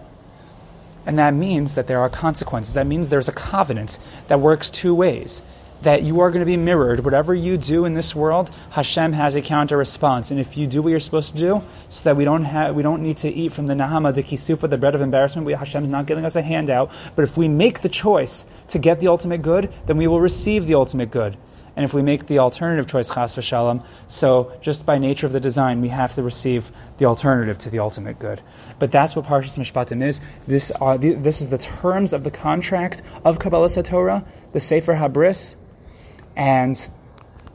[1.06, 2.74] And that means that there are consequences.
[2.74, 3.98] That means there's a covenant
[4.28, 5.42] that works two ways.
[5.82, 7.04] That you are going to be mirrored.
[7.04, 10.30] Whatever you do in this world, Hashem has a counter response.
[10.30, 12.82] And if you do what you're supposed to do, so that we don't have, we
[12.82, 15.90] don't need to eat from the nahama, the kisufa, the bread of embarrassment, we, Hashem's
[15.90, 16.90] not giving us a handout.
[17.14, 20.66] But if we make the choice to get the ultimate good, then we will receive
[20.66, 21.36] the ultimate good.
[21.76, 25.40] And if we make the alternative choice, chas v'shalom, so just by nature of the
[25.40, 28.40] design, we have to receive the alternative to the ultimate good.
[28.78, 30.20] But that's what Parshas Mishpatim is.
[30.46, 35.56] This, are, this is the terms of the contract of Kabbalas HaTorah, the Sefer Habris,
[36.34, 36.88] and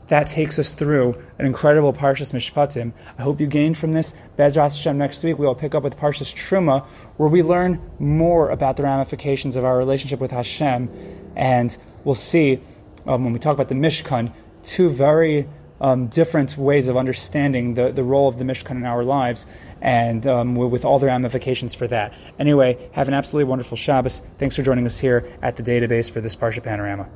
[0.08, 2.92] that takes us through an incredible Parshas Mishpatim.
[3.18, 4.14] I hope you gained from this.
[4.36, 6.84] Bezras Hashem next week we will pick up with Parshas Truma,
[7.16, 10.88] where we learn more about the ramifications of our relationship with Hashem,
[11.36, 12.60] and we'll see
[13.06, 14.32] um, when we talk about the Mishkan,
[14.64, 15.46] two very
[15.80, 19.46] um, different ways of understanding the, the role of the Mishkan in our lives,
[19.80, 22.14] and um, with all the ramifications for that.
[22.38, 24.20] Anyway, have an absolutely wonderful Shabbos.
[24.20, 27.08] Thanks for joining us here at the database for this Parsha Panorama.